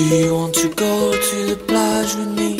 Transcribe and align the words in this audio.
Do 0.00 0.06
you 0.06 0.34
want 0.34 0.54
to 0.54 0.68
go 0.70 1.12
to 1.12 1.46
the 1.46 1.56
plage 1.68 2.14
with 2.16 2.34
me? 2.34 2.59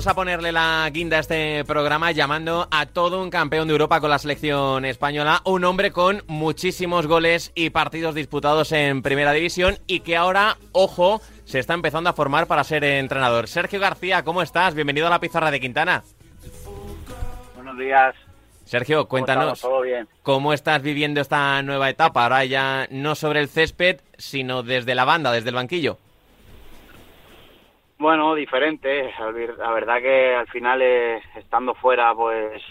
Vamos 0.00 0.12
a 0.12 0.14
ponerle 0.14 0.50
la 0.50 0.88
guinda 0.90 1.18
a 1.18 1.20
este 1.20 1.62
programa 1.66 2.10
llamando 2.10 2.66
a 2.70 2.86
todo 2.86 3.22
un 3.22 3.28
campeón 3.28 3.68
de 3.68 3.72
Europa 3.72 4.00
con 4.00 4.08
la 4.08 4.18
selección 4.18 4.86
española, 4.86 5.42
un 5.44 5.62
hombre 5.66 5.90
con 5.90 6.22
muchísimos 6.26 7.06
goles 7.06 7.52
y 7.54 7.68
partidos 7.68 8.14
disputados 8.14 8.72
en 8.72 9.02
Primera 9.02 9.32
División 9.32 9.76
y 9.86 10.00
que 10.00 10.16
ahora, 10.16 10.56
ojo, 10.72 11.20
se 11.44 11.58
está 11.58 11.74
empezando 11.74 12.08
a 12.08 12.14
formar 12.14 12.46
para 12.46 12.64
ser 12.64 12.82
entrenador. 12.82 13.46
Sergio 13.46 13.78
García, 13.78 14.24
¿cómo 14.24 14.40
estás? 14.40 14.74
Bienvenido 14.74 15.06
a 15.06 15.10
la 15.10 15.20
pizarra 15.20 15.50
de 15.50 15.60
Quintana. 15.60 16.02
Buenos 17.54 17.76
días. 17.76 18.14
Sergio, 18.64 19.06
cuéntanos 19.06 19.60
¿Todo 19.60 19.82
bien? 19.82 20.08
cómo 20.22 20.54
estás 20.54 20.80
viviendo 20.80 21.20
esta 21.20 21.60
nueva 21.60 21.90
etapa, 21.90 22.22
ahora 22.22 22.46
ya 22.46 22.88
no 22.90 23.14
sobre 23.14 23.40
el 23.40 23.50
césped, 23.50 24.00
sino 24.16 24.62
desde 24.62 24.94
la 24.94 25.04
banda, 25.04 25.30
desde 25.30 25.50
el 25.50 25.56
banquillo. 25.56 25.98
Bueno, 28.00 28.34
diferente. 28.34 29.12
Ver- 29.34 29.58
La 29.58 29.70
verdad 29.72 30.00
que 30.00 30.34
al 30.34 30.46
final, 30.48 30.80
eh, 30.82 31.20
estando 31.36 31.74
fuera, 31.74 32.14
pues, 32.14 32.62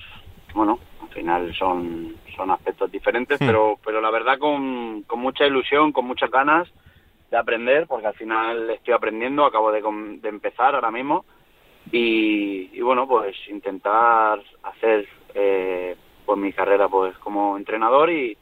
bueno, 0.55 0.79
al 1.03 1.09
final 1.09 1.53
son, 1.53 2.15
son 2.35 2.49
aspectos 2.49 2.91
diferentes, 2.91 3.39
Hmm. 3.39 3.45
pero, 3.45 3.79
pero 3.85 4.01
la 4.01 4.09
verdad 4.09 4.39
con, 4.39 5.04
con 5.04 5.20
mucha 5.20 5.45
ilusión, 5.45 5.91
con 5.91 6.05
muchas 6.05 6.31
ganas 6.31 6.67
de 7.29 7.37
aprender, 7.37 7.85
porque 7.85 8.07
al 8.07 8.15
final 8.15 8.71
estoy 8.71 8.95
aprendiendo, 8.95 9.45
acabo 9.45 9.71
de, 9.71 9.84
de 10.20 10.29
empezar 10.29 10.73
ahora 10.73 10.89
mismo, 10.89 11.26
y, 11.91 12.71
y 12.73 12.82
bueno, 12.82 13.07
pues 13.07 13.35
intentar 13.49 14.39
hacer 14.63 15.07
eh, 15.35 15.95
pues 16.26 16.39
mi 16.39 16.51
carrera 16.54 16.87
pues 16.89 17.15
como 17.20 17.55
entrenador 17.55 18.09
y, 18.09 18.35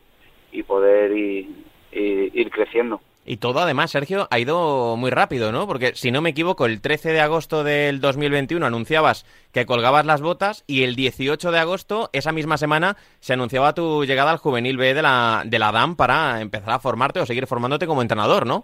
y 0.53 0.64
poder 0.64 1.12
ir, 1.12 1.50
ir- 1.92 2.31
ir 2.34 2.50
creciendo. 2.50 3.02
Y 3.30 3.38
todo 3.38 3.59
además, 3.59 3.92
Sergio, 3.92 4.30
ha 4.31 4.39
ido 4.39 4.95
muy 4.95 5.11
rápido, 5.11 5.52
¿no? 5.52 5.67
Porque 5.67 5.94
si 5.95 6.11
no 6.11 6.22
me 6.22 6.30
equivoco, 6.30 6.66
el 6.66 6.81
13 6.81 7.11
de 7.11 7.20
agosto 7.20 7.66
del 7.66 8.00
2021 8.00 8.66
anunciabas 8.66 9.25
que 9.52 9.66
colgabas 9.66 10.06
las 10.06 10.22
botas 10.22 10.64
y 10.66 10.84
el 10.84 10.95
18 10.95 11.52
de 11.52 11.59
agosto, 11.59 12.09
esa 12.14 12.31
misma 12.31 12.56
semana, 12.56 12.95
se 13.19 13.34
anunciaba 13.34 13.73
tu 13.73 14.06
llegada 14.06 14.31
al 14.31 14.38
juvenil 14.38 14.78
B 14.78 14.94
de 14.94 15.02
la, 15.02 15.44
de 15.45 15.59
la 15.59 15.73
DAM 15.73 15.97
para 15.97 16.39
empezar 16.39 16.69
a 16.72 16.80
formarte 16.80 17.19
o 17.19 17.25
seguir 17.25 17.47
formándote 17.47 17.86
como 17.86 18.02
entrenador, 18.02 18.47
¿no? 18.47 18.64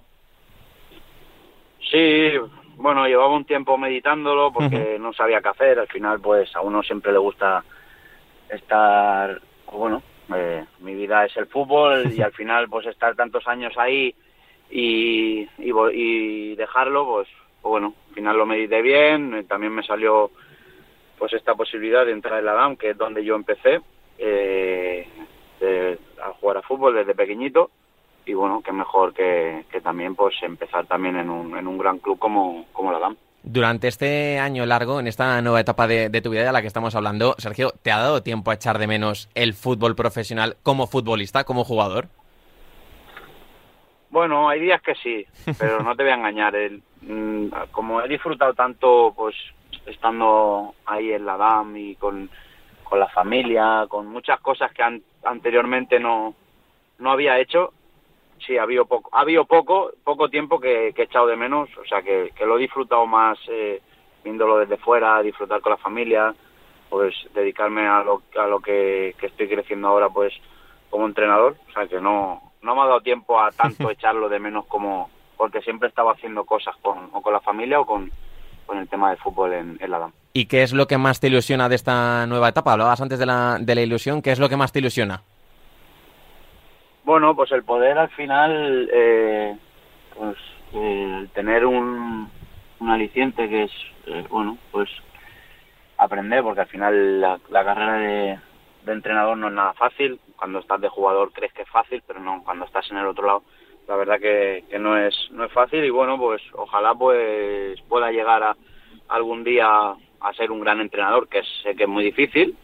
Sí, 1.92 2.32
bueno, 2.78 3.06
llevaba 3.06 3.36
un 3.36 3.44
tiempo 3.44 3.78
meditándolo 3.78 4.54
porque 4.54 4.98
no 4.98 5.12
sabía 5.12 5.42
qué 5.42 5.50
hacer. 5.50 5.78
Al 5.78 5.88
final, 5.88 6.22
pues 6.22 6.56
a 6.56 6.62
uno 6.62 6.82
siempre 6.84 7.12
le 7.12 7.18
gusta 7.18 7.66
estar, 8.48 9.42
bueno, 9.70 10.02
eh, 10.34 10.64
mi 10.80 10.96
vida 10.96 11.26
es 11.26 11.36
el 11.36 11.48
fútbol 11.48 12.14
y 12.14 12.22
al 12.22 12.32
final, 12.32 12.70
pues 12.70 12.86
estar 12.86 13.14
tantos 13.16 13.46
años 13.46 13.74
ahí 13.78 14.16
y, 14.74 15.48
y, 15.60 15.72
y 15.94 16.56
dejarlo, 16.56 17.06
pues, 17.06 17.28
pues, 17.62 17.70
bueno, 17.70 17.94
al 18.10 18.16
final 18.16 18.38
lo 18.38 18.46
medité 18.48 18.82
bien. 18.82 19.46
También 19.48 19.72
me 19.72 19.84
salió, 19.84 20.32
pues 21.20 21.32
esta 21.34 21.54
posibilidad 21.54 22.06
de 22.06 22.12
entrar 22.12 22.40
en 22.40 22.46
la 22.46 22.54
DAM, 22.54 22.76
que 22.76 22.90
es 22.90 22.98
donde 22.98 23.24
yo 23.24 23.36
empecé 23.36 23.82
eh, 24.18 25.08
a 26.22 26.34
jugar 26.34 26.58
a 26.58 26.62
fútbol 26.64 26.96
desde 26.96 27.14
pequeñito 27.14 27.70
y 28.26 28.34
bueno, 28.34 28.62
qué 28.64 28.72
mejor 28.72 29.14
que, 29.14 29.66
que 29.70 29.82
también 29.82 30.16
pues 30.16 30.36
empezar 30.42 30.86
también 30.88 31.18
en 31.18 31.30
un, 31.30 31.58
en 31.58 31.68
un 31.68 31.78
gran 31.78 32.00
club 32.00 32.18
como, 32.18 32.66
como 32.72 32.92
la 32.92 33.00
DAM. 33.00 33.18
Durante 33.44 33.90
este 33.90 34.40
año 34.40 34.66
largo, 34.66 35.00
en 35.00 35.08
esta 35.08 35.42
nueva 35.42 35.60
etapa 35.60 35.86
de, 35.86 36.10
de 36.10 36.22
tu 36.22 36.30
vida 36.30 36.46
de 36.46 36.52
la 36.52 36.62
que 36.62 36.68
estamos 36.68 36.96
hablando, 36.96 37.36
Sergio, 37.38 37.74
¿te 37.82 37.92
ha 37.92 37.98
dado 38.00 38.24
tiempo 38.24 38.52
a 38.52 38.54
echar 38.54 38.80
de 38.80 38.88
menos 38.88 39.30
el 39.36 39.54
fútbol 39.54 39.96
profesional 39.96 40.56
como 40.64 40.88
futbolista, 40.88 41.44
como 41.44 41.66
jugador? 41.66 42.08
Bueno, 44.14 44.48
hay 44.48 44.60
días 44.60 44.80
que 44.84 44.94
sí, 44.94 45.26
pero 45.58 45.80
no 45.82 45.96
te 45.96 46.04
voy 46.04 46.12
a 46.12 46.16
engañar. 46.16 46.56
El, 46.56 46.84
mm, 47.02 47.48
como 47.72 48.00
he 48.00 48.08
disfrutado 48.08 48.54
tanto, 48.54 49.12
pues 49.16 49.36
estando 49.88 50.76
ahí 50.86 51.12
en 51.14 51.26
la 51.26 51.36
DAM 51.36 51.76
y 51.76 51.96
con, 51.96 52.30
con 52.84 53.00
la 53.00 53.10
familia, 53.10 53.86
con 53.90 54.06
muchas 54.06 54.40
cosas 54.40 54.72
que 54.72 54.84
an- 54.84 55.02
anteriormente 55.24 56.00
no, 56.00 56.36
no 57.00 57.12
había 57.12 57.40
hecho, 57.40 57.74
sí, 58.46 58.56
ha 58.56 58.62
habido 58.64 58.86
poco, 58.86 59.10
ha 59.14 59.22
habido 59.22 59.46
poco, 59.46 59.90
poco 60.04 60.30
tiempo 60.30 60.60
que, 60.60 60.94
que 60.96 61.02
he 61.02 61.06
echado 61.06 61.26
de 61.26 61.36
menos, 61.36 61.76
o 61.78 61.86
sea, 61.86 62.04
que, 62.04 62.30
que 62.36 62.46
lo 62.46 62.58
he 62.58 62.62
disfrutado 62.62 63.08
más 63.08 63.40
eh, 63.50 63.82
viéndolo 64.24 64.60
desde 64.60 64.78
fuera, 64.78 65.24
disfrutar 65.24 65.60
con 65.62 65.72
la 65.72 65.78
familia, 65.78 66.36
pues 66.90 67.16
dedicarme 67.34 67.88
a 67.88 68.04
lo, 68.04 68.22
a 68.40 68.46
lo 68.46 68.60
que, 68.60 69.16
que 69.18 69.26
estoy 69.26 69.50
creciendo 69.50 69.88
ahora, 69.88 70.08
pues 70.10 70.34
como 70.92 71.08
entrenador, 71.08 71.56
o 71.68 71.72
sea, 71.74 71.88
que 71.88 72.00
no, 72.00 72.53
no 72.64 72.76
me 72.76 72.82
ha 72.82 72.86
dado 72.86 73.02
tiempo 73.02 73.40
a 73.40 73.52
tanto 73.52 73.90
echarlo 73.92 74.30
de 74.30 74.40
menos 74.40 74.66
como, 74.66 75.10
porque 75.38 75.62
siempre 75.62 75.90
estaba 75.90 76.14
haciendo 76.14 76.44
cosas 76.46 76.76
con, 76.82 77.10
o 77.12 77.22
con 77.22 77.34
la 77.34 77.42
familia 77.42 77.80
o 77.80 77.86
con, 77.86 78.10
con 78.66 78.78
el 78.80 78.88
tema 78.88 79.10
del 79.10 79.20
fútbol 79.20 79.54
en, 79.54 79.78
en 79.80 79.92
la 79.92 80.00
DAM. 80.00 80.12
¿Y 80.34 80.46
qué 80.48 80.64
es 80.64 80.74
lo 80.74 80.88
que 80.88 80.98
más 80.98 81.20
te 81.20 81.28
ilusiona 81.28 81.70
de 81.70 81.76
esta 81.76 82.26
nueva 82.26 82.50
etapa? 82.50 82.74
Hablabas 82.74 83.02
antes 83.02 83.20
de 83.20 83.26
la, 83.26 83.58
de 83.60 83.76
la 83.76 83.82
ilusión, 83.82 84.22
¿qué 84.22 84.32
es 84.32 84.40
lo 84.40 84.50
que 84.50 84.58
más 84.58 84.72
te 84.72 84.80
ilusiona? 84.80 85.22
Bueno, 87.04 87.36
pues 87.36 87.52
el 87.52 87.64
poder 87.64 87.98
al 87.98 88.10
final, 88.10 88.90
eh, 88.92 89.58
pues 90.18 90.38
eh, 90.74 91.18
el 91.20 91.30
tener 91.30 91.66
un, 91.66 92.30
un 92.80 92.90
aliciente 92.90 93.48
que 93.50 93.64
es, 93.64 93.72
eh, 94.08 94.26
bueno, 94.30 94.58
pues 94.72 94.90
aprender, 95.98 96.42
porque 96.44 96.62
al 96.62 96.68
final 96.68 97.22
la, 97.22 97.40
la 97.50 97.64
carrera 97.66 97.94
de, 97.98 98.40
de 98.86 98.94
entrenador 98.94 99.38
no 99.38 99.50
es 99.50 99.54
nada 99.54 99.74
fácil. 99.74 100.20
Cuando 100.44 100.60
estás 100.60 100.82
de 100.82 100.90
jugador 100.90 101.32
crees 101.32 101.54
que 101.54 101.62
es 101.62 101.70
fácil, 101.70 102.04
pero 102.06 102.20
no, 102.20 102.44
cuando 102.44 102.66
estás 102.66 102.92
en 102.92 102.98
el 102.98 103.08
otro 103.08 103.26
lado, 103.26 103.44
la 103.88 103.96
verdad 103.96 104.20
que, 104.20 104.66
no 104.78 104.98
es 104.98 105.16
no 105.32 105.46
es 105.46 105.52
fácil 105.54 105.82
y 105.86 105.90
bueno, 105.90 106.18
pues 106.18 106.42
ojalá 106.52 106.94
pues 106.94 107.80
pueda 107.88 108.12
llegar 108.12 108.44
a 108.44 108.58
algún 109.08 109.46
día 109.46 109.66
a 109.70 110.34
ser 110.36 110.52
un 110.52 110.60
gran 110.60 110.82
entrenador, 110.82 111.30
que 111.30 111.44
sé 111.62 111.78
que 111.78 111.84
es 111.84 111.90
muy 111.90 112.04
difícil, 112.04 112.58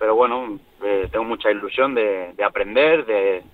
pero 0.00 0.16
bueno, 0.16 0.58
eh, 0.82 1.06
tengo 1.12 1.24
mucha 1.24 1.48
ilusión 1.48 1.94
de, 1.94 2.32
de 2.32 2.42
aprender, 2.42 3.06
de, 3.06 3.44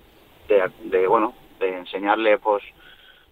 de, 0.85 1.05
bueno, 1.05 1.35
de 1.59 1.77
enseñarle 1.77 2.39
pues 2.39 2.63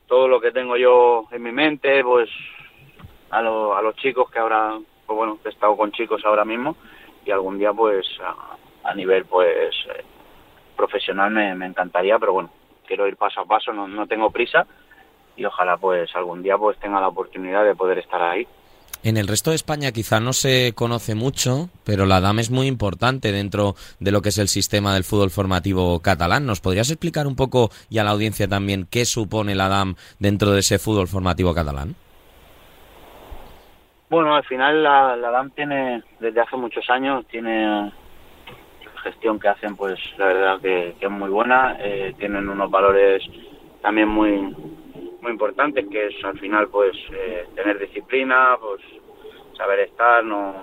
todo 0.05 0.27
lo 0.27 0.39
que 0.39 0.51
tengo 0.51 0.77
yo 0.77 1.25
en 1.31 1.41
mi 1.41 1.51
mente, 1.51 2.03
pues 2.03 2.29
a, 3.31 3.41
lo- 3.41 3.75
a 3.75 3.81
los 3.81 3.95
chicos 3.95 4.29
que 4.29 4.37
ahora, 4.37 4.77
pues 5.07 5.17
bueno, 5.17 5.39
he 5.43 5.49
estado 5.49 5.75
con 5.75 5.91
chicos 5.93 6.23
ahora 6.25 6.45
mismo 6.45 6.75
y 7.25 7.31
algún 7.31 7.57
día 7.57 7.73
pues 7.73 8.05
a, 8.21 8.55
a 8.87 8.93
nivel 8.93 9.25
pues 9.25 9.73
eh, 9.95 10.03
profesional 10.77 11.31
me, 11.31 11.53
me 11.55 11.65
encantaría, 11.65 12.17
pero 12.17 12.33
bueno, 12.33 12.49
quiero 12.88 13.07
ir 13.07 13.17
paso 13.17 13.41
a 13.41 13.45
paso, 13.45 13.73
no, 13.73 13.88
no 13.88 14.07
tengo 14.07 14.31
prisa 14.31 14.65
y 15.35 15.45
ojalá 15.45 15.77
pues 15.77 16.09
algún 16.15 16.41
día 16.41 16.57
pues 16.57 16.77
tenga 16.79 16.99
la 16.99 17.09
oportunidad 17.09 17.63
de 17.63 17.75
poder 17.75 17.99
estar 17.99 18.21
ahí. 18.21 18.47
En 19.03 19.15
el 19.15 19.27
resto 19.27 19.51
de 19.51 19.55
España 19.55 19.91
quizá 19.91 20.19
no 20.19 20.33
se 20.33 20.73
conoce 20.73 21.13
mucho, 21.13 21.69
pero 21.85 22.05
la 22.05 22.19
DAM 22.19 22.39
es 22.39 22.49
muy 22.49 22.65
importante 22.65 23.31
dentro 23.31 23.75
de 23.99 24.11
lo 24.11 24.21
que 24.21 24.29
es 24.29 24.39
el 24.39 24.47
sistema 24.47 24.93
del 24.95 25.03
fútbol 25.03 25.29
formativo 25.29 25.99
catalán. 26.01 26.47
¿Nos 26.47 26.61
podrías 26.61 26.89
explicar 26.89 27.27
un 27.27 27.35
poco 27.35 27.69
y 27.89 27.99
a 27.99 28.03
la 28.03 28.11
audiencia 28.11 28.47
también 28.47 28.88
qué 28.89 29.05
supone 29.05 29.53
la 29.53 29.69
DAM 29.69 29.95
dentro 30.19 30.51
de 30.51 30.61
ese 30.61 30.79
fútbol 30.79 31.07
formativo 31.07 31.53
catalán? 31.53 31.95
Bueno, 34.09 34.35
al 34.35 34.44
final 34.45 34.83
la, 34.83 35.15
la 35.15 35.29
DAM 35.29 35.51
tiene, 35.51 36.01
desde 36.19 36.41
hace 36.41 36.57
muchos 36.57 36.89
años, 36.89 37.25
tiene 37.27 37.91
gestión 38.97 39.39
que 39.39 39.47
hacen, 39.47 39.75
pues 39.75 39.99
la 40.17 40.27
verdad 40.27 40.61
que, 40.61 40.95
es 40.99 41.09
muy 41.09 41.29
buena. 41.29 41.77
eh, 41.79 42.13
tienen 42.17 42.49
unos 42.49 42.69
valores 42.69 43.23
también 43.81 44.07
muy 44.07 44.53
muy 45.21 45.31
importantes, 45.31 45.85
que 45.89 46.07
es 46.07 46.23
al 46.23 46.39
final 46.39 46.67
pues 46.69 46.95
eh, 47.11 47.47
tener 47.55 47.79
disciplina, 47.79 48.57
pues 48.59 48.81
saber 49.57 49.79
estar, 49.81 50.23
no, 50.23 50.53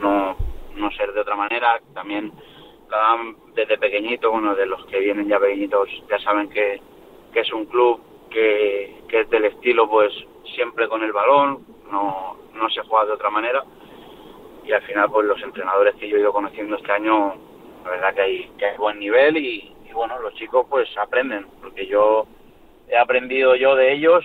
no, 0.00 0.36
no 0.76 0.90
ser 0.92 1.12
de 1.12 1.20
otra 1.20 1.36
manera. 1.36 1.80
También 1.92 2.32
la 2.90 2.98
DAM 2.98 3.36
desde 3.54 3.78
pequeñito, 3.78 4.30
bueno, 4.30 4.54
de 4.54 4.66
los 4.66 4.84
que 4.86 5.00
vienen 5.00 5.28
ya 5.28 5.38
pequeñitos 5.38 5.88
ya 6.08 6.18
saben 6.20 6.48
que, 6.48 6.80
que 7.32 7.40
es 7.40 7.52
un 7.52 7.66
club 7.66 8.00
que, 8.30 9.02
que 9.08 9.20
es 9.20 9.30
del 9.30 9.44
estilo 9.44 9.88
pues 9.88 10.12
siempre 10.54 10.88
con 10.88 11.02
el 11.02 11.12
balón, 11.12 11.64
no, 11.90 12.36
no 12.54 12.68
se 12.70 12.82
juega 12.82 13.06
de 13.06 13.12
otra 13.12 13.30
manera 13.30 13.64
y 14.64 14.72
al 14.72 14.82
final 14.82 15.10
pues 15.10 15.26
los 15.26 15.42
entrenadores 15.42 15.94
que 15.96 16.08
yo 16.08 16.16
he 16.16 16.20
ido 16.20 16.32
conociendo 16.32 16.76
este 16.76 16.92
año 16.92 17.34
la 17.84 17.90
verdad 17.90 18.14
que 18.14 18.20
hay, 18.22 18.50
que 18.58 18.66
hay 18.66 18.76
buen 18.76 18.98
nivel 18.98 19.36
y, 19.36 19.74
y, 19.88 19.92
bueno 19.92 20.18
los 20.20 20.34
chicos 20.34 20.66
pues 20.68 20.88
aprenden 20.96 21.46
porque 21.60 21.86
yo 21.86 22.26
he 22.88 22.96
aprendido 22.96 23.54
yo 23.56 23.74
de 23.76 23.92
ellos 23.92 24.24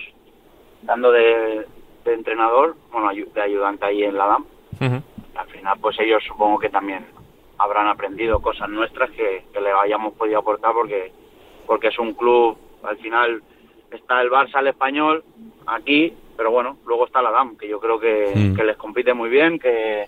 dando 0.82 1.12
de, 1.12 1.66
de 2.04 2.14
entrenador 2.14 2.76
bueno 2.90 3.10
de 3.12 3.42
ayudante 3.42 3.84
ahí 3.86 4.02
en 4.04 4.16
la 4.16 4.26
DAM 4.26 4.44
al 5.36 5.46
final 5.48 5.78
pues 5.80 5.98
ellos 6.00 6.22
supongo 6.26 6.58
que 6.58 6.70
también 6.70 7.04
habrán 7.58 7.86
aprendido 7.88 8.40
cosas 8.40 8.68
nuestras 8.68 9.10
que, 9.10 9.44
que 9.52 9.60
le 9.60 9.70
hayamos 9.70 10.14
podido 10.14 10.38
aportar 10.38 10.72
porque 10.72 11.12
porque 11.66 11.88
es 11.88 11.98
un 11.98 12.14
club 12.14 12.56
al 12.82 12.96
final 12.96 13.42
está 13.90 14.20
el 14.22 14.30
Barça, 14.30 14.60
el 14.60 14.68
Español, 14.68 15.24
aquí, 15.66 16.12
pero 16.36 16.50
bueno, 16.50 16.76
luego 16.86 17.06
está 17.06 17.22
la 17.22 17.30
DAM, 17.30 17.56
que 17.56 17.68
yo 17.68 17.80
creo 17.80 17.98
que, 17.98 18.32
Mm. 18.34 18.56
que 18.56 18.64
les 18.64 18.76
compite 18.76 19.14
muy 19.14 19.28
bien, 19.28 19.58
que, 19.58 20.06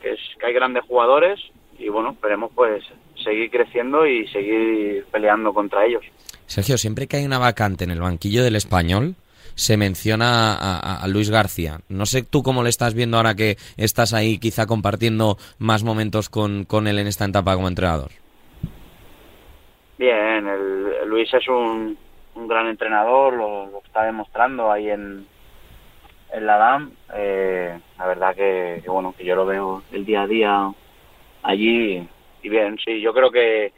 que, 0.00 0.12
es, 0.12 0.20
que 0.38 0.46
hay 0.46 0.52
grandes 0.52 0.84
jugadores 0.84 1.40
y 1.78 1.88
bueno, 1.88 2.10
esperemos 2.12 2.50
pues 2.54 2.84
seguir 3.22 3.50
creciendo 3.50 4.06
y 4.06 4.26
seguir 4.28 5.04
peleando 5.10 5.52
contra 5.54 5.84
ellos. 5.86 6.02
Sergio, 6.46 6.76
siempre 6.78 7.06
que 7.06 7.16
hay 7.18 7.24
una 7.24 7.38
vacante 7.38 7.84
en 7.84 7.90
el 7.90 8.00
banquillo 8.00 8.42
del 8.44 8.56
español, 8.56 9.14
se 9.54 9.76
menciona 9.76 10.54
a, 10.54 10.78
a- 10.78 10.96
a 11.02 11.08
Luis 11.08 11.30
García. 11.30 11.80
No 11.88 12.06
sé 12.06 12.22
tú 12.22 12.42
cómo 12.42 12.62
le 12.62 12.70
estás 12.70 12.92
viendo 12.94 13.16
ahora 13.16 13.34
que 13.34 13.56
estás 13.76 14.12
ahí 14.12 14.38
quizá 14.38 14.66
compartiendo 14.66 15.38
más 15.58 15.84
momentos 15.84 16.28
con, 16.28 16.64
con 16.64 16.86
él 16.88 16.98
en 16.98 17.06
esta 17.06 17.24
etapa 17.24 17.54
como 17.54 17.68
entrenador. 17.68 18.10
Bien, 19.96 20.46
el, 20.48 21.08
Luis 21.08 21.32
es 21.32 21.46
un, 21.48 21.96
un 22.34 22.48
gran 22.48 22.66
entrenador, 22.66 23.34
lo, 23.34 23.66
lo 23.66 23.78
está 23.84 24.02
demostrando 24.04 24.70
ahí 24.72 24.90
en, 24.90 25.24
en 26.32 26.46
la 26.46 26.56
DAM. 26.56 26.90
Eh, 27.14 27.78
la 27.98 28.06
verdad 28.06 28.34
que, 28.34 28.80
que, 28.82 28.90
bueno, 28.90 29.14
que 29.16 29.24
yo 29.24 29.36
lo 29.36 29.46
veo 29.46 29.82
el 29.92 30.04
día 30.04 30.22
a 30.22 30.26
día 30.26 30.72
allí 31.44 32.06
y 32.42 32.48
bien, 32.48 32.76
sí, 32.84 33.00
yo 33.00 33.14
creo 33.14 33.30
que, 33.30 33.72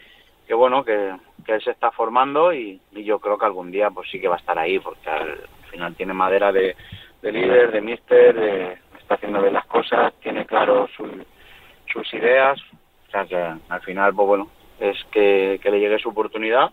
que 0.47 0.55
bueno, 0.55 0.85
que, 0.85 1.15
que 1.45 1.53
él 1.55 1.63
se 1.63 1.71
está 1.73 1.91
formando 1.91 2.53
y, 2.53 2.81
yo 2.93 3.19
creo 3.21 3.39
que 3.39 3.45
algún 3.47 3.71
día 3.71 3.91
pues 3.91 4.09
sí 4.11 4.21
que 4.21 4.29
va 4.29 4.37
a 4.37 4.39
estar 4.39 4.59
ahí 4.59 4.79
porque 4.79 5.09
al 5.09 5.39
final 5.71 5.95
tiene 5.95 6.13
madera 6.15 6.51
de, 6.51 6.75
de 7.23 7.33
líder, 7.33 7.71
de 7.73 7.81
mister, 7.81 8.35
de, 8.35 8.79
está 8.99 9.15
haciendo 9.15 9.41
bien 9.43 9.55
las 9.55 9.67
cosas, 9.67 10.15
tiene 10.21 10.47
claro 10.47 10.89
su- 10.97 11.25
sus 11.93 12.15
ideas, 12.15 12.59
o 13.09 13.11
sea 13.11 13.25
que 13.27 13.37
al 13.37 13.81
final 13.83 14.15
pues 14.15 14.27
bueno, 14.27 14.49
es 14.81 14.97
que, 15.13 15.61
que 15.63 15.71
le 15.71 15.79
llegue 15.81 15.99
su 15.99 16.09
oportunidad 16.09 16.71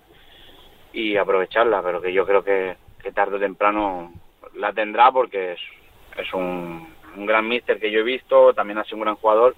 y 0.94 1.18
aprovecharla, 1.18 1.82
pero 1.84 2.02
que 2.02 2.14
yo 2.14 2.26
creo 2.26 2.44
que, 2.44 2.78
tarde 3.14 3.36
o 3.36 3.40
temprano 3.40 4.14
la 4.56 4.72
tendrá 4.72 5.12
porque 5.12 5.54
es, 5.54 5.60
es 6.18 6.34
un, 6.34 6.88
un 7.18 7.26
gran 7.26 7.48
míster 7.48 7.78
que 7.80 7.92
yo 7.92 8.00
he 8.00 8.04
visto, 8.04 8.54
también 8.54 8.78
ha 8.78 8.84
sido 8.86 8.98
un 8.98 9.04
gran 9.04 9.16
jugador 9.16 9.56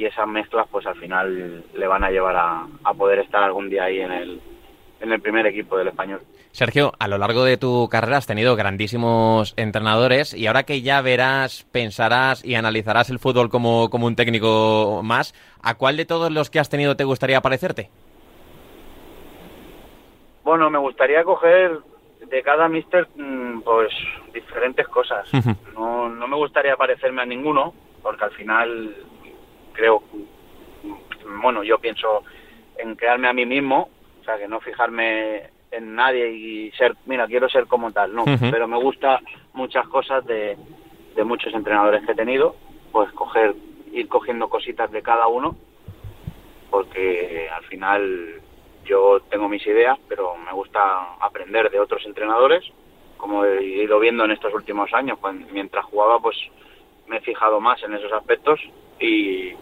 y 0.00 0.06
esas 0.06 0.26
mezclas 0.26 0.66
pues 0.70 0.86
al 0.86 0.96
final 0.96 1.62
le 1.74 1.86
van 1.86 2.02
a 2.04 2.10
llevar 2.10 2.34
a, 2.34 2.66
a 2.84 2.94
poder 2.94 3.18
estar 3.18 3.42
algún 3.42 3.68
día 3.68 3.84
ahí 3.84 4.00
en 4.00 4.10
el, 4.10 4.40
en 4.98 5.12
el 5.12 5.20
primer 5.20 5.46
equipo 5.46 5.76
del 5.76 5.88
español. 5.88 6.22
Sergio, 6.52 6.92
a 6.98 7.06
lo 7.06 7.18
largo 7.18 7.44
de 7.44 7.58
tu 7.58 7.86
carrera 7.90 8.16
has 8.16 8.26
tenido 8.26 8.56
grandísimos 8.56 9.52
entrenadores 9.58 10.32
y 10.32 10.46
ahora 10.46 10.62
que 10.62 10.80
ya 10.80 11.02
verás, 11.02 11.66
pensarás 11.70 12.42
y 12.42 12.54
analizarás 12.54 13.10
el 13.10 13.18
fútbol 13.18 13.50
como, 13.50 13.90
como 13.90 14.06
un 14.06 14.16
técnico 14.16 15.02
más, 15.04 15.34
¿a 15.62 15.74
cuál 15.74 15.98
de 15.98 16.06
todos 16.06 16.32
los 16.32 16.48
que 16.48 16.60
has 16.60 16.70
tenido 16.70 16.96
te 16.96 17.04
gustaría 17.04 17.42
parecerte? 17.42 17.90
Bueno, 20.42 20.70
me 20.70 20.78
gustaría 20.78 21.22
coger 21.24 21.78
de 22.26 22.42
cada 22.42 22.70
mister 22.70 23.06
mm, 23.16 23.60
pues 23.60 23.92
diferentes 24.32 24.88
cosas. 24.88 25.28
No, 25.74 26.08
no 26.08 26.26
me 26.26 26.36
gustaría 26.36 26.74
parecerme 26.76 27.20
a 27.20 27.26
ninguno, 27.26 27.74
porque 28.02 28.24
al 28.24 28.30
final 28.30 28.94
creo, 29.72 30.02
bueno, 31.42 31.62
yo 31.62 31.78
pienso 31.78 32.22
en 32.78 32.94
crearme 32.96 33.28
a 33.28 33.32
mí 33.32 33.46
mismo, 33.46 33.88
o 34.20 34.24
sea, 34.24 34.38
que 34.38 34.48
no 34.48 34.60
fijarme 34.60 35.50
en 35.70 35.94
nadie 35.94 36.30
y 36.30 36.70
ser, 36.72 36.96
mira, 37.06 37.26
quiero 37.26 37.48
ser 37.48 37.66
como 37.66 37.92
tal, 37.92 38.14
no, 38.14 38.24
pero 38.50 38.66
me 38.66 38.76
gusta 38.76 39.20
muchas 39.52 39.86
cosas 39.88 40.24
de, 40.26 40.56
de 41.14 41.24
muchos 41.24 41.54
entrenadores 41.54 42.04
que 42.04 42.12
he 42.12 42.16
tenido, 42.16 42.56
pues 42.92 43.10
coger, 43.12 43.54
ir 43.92 44.08
cogiendo 44.08 44.48
cositas 44.48 44.90
de 44.90 45.02
cada 45.02 45.26
uno, 45.28 45.56
porque 46.70 47.48
al 47.52 47.64
final 47.64 48.40
yo 48.84 49.20
tengo 49.28 49.48
mis 49.48 49.66
ideas, 49.66 49.98
pero 50.08 50.36
me 50.36 50.52
gusta 50.52 51.14
aprender 51.20 51.70
de 51.70 51.80
otros 51.80 52.04
entrenadores, 52.06 52.64
como 53.16 53.44
he 53.44 53.62
ido 53.62 54.00
viendo 54.00 54.24
en 54.24 54.30
estos 54.30 54.54
últimos 54.54 54.92
años. 54.94 55.18
Cuando, 55.18 55.46
mientras 55.52 55.84
jugaba, 55.84 56.18
pues 56.20 56.36
me 57.06 57.18
he 57.18 57.20
fijado 57.20 57.60
más 57.60 57.82
en 57.82 57.94
esos 57.94 58.12
aspectos 58.12 58.60
y, 59.00 59.52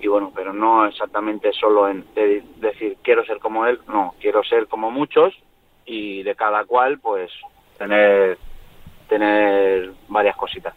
y 0.00 0.06
bueno, 0.06 0.32
pero 0.34 0.52
no 0.52 0.86
exactamente 0.86 1.50
solo 1.52 1.88
en 1.88 2.04
de- 2.14 2.42
decir 2.60 2.96
quiero 3.02 3.24
ser 3.24 3.38
como 3.38 3.66
él, 3.66 3.78
no, 3.88 4.14
quiero 4.20 4.42
ser 4.44 4.66
como 4.68 4.90
muchos 4.90 5.34
y 5.86 6.22
de 6.22 6.34
cada 6.36 6.64
cual, 6.64 6.98
pues 7.00 7.30
tener 7.78 8.38
tener 9.08 9.92
varias 10.08 10.36
cositas. 10.36 10.74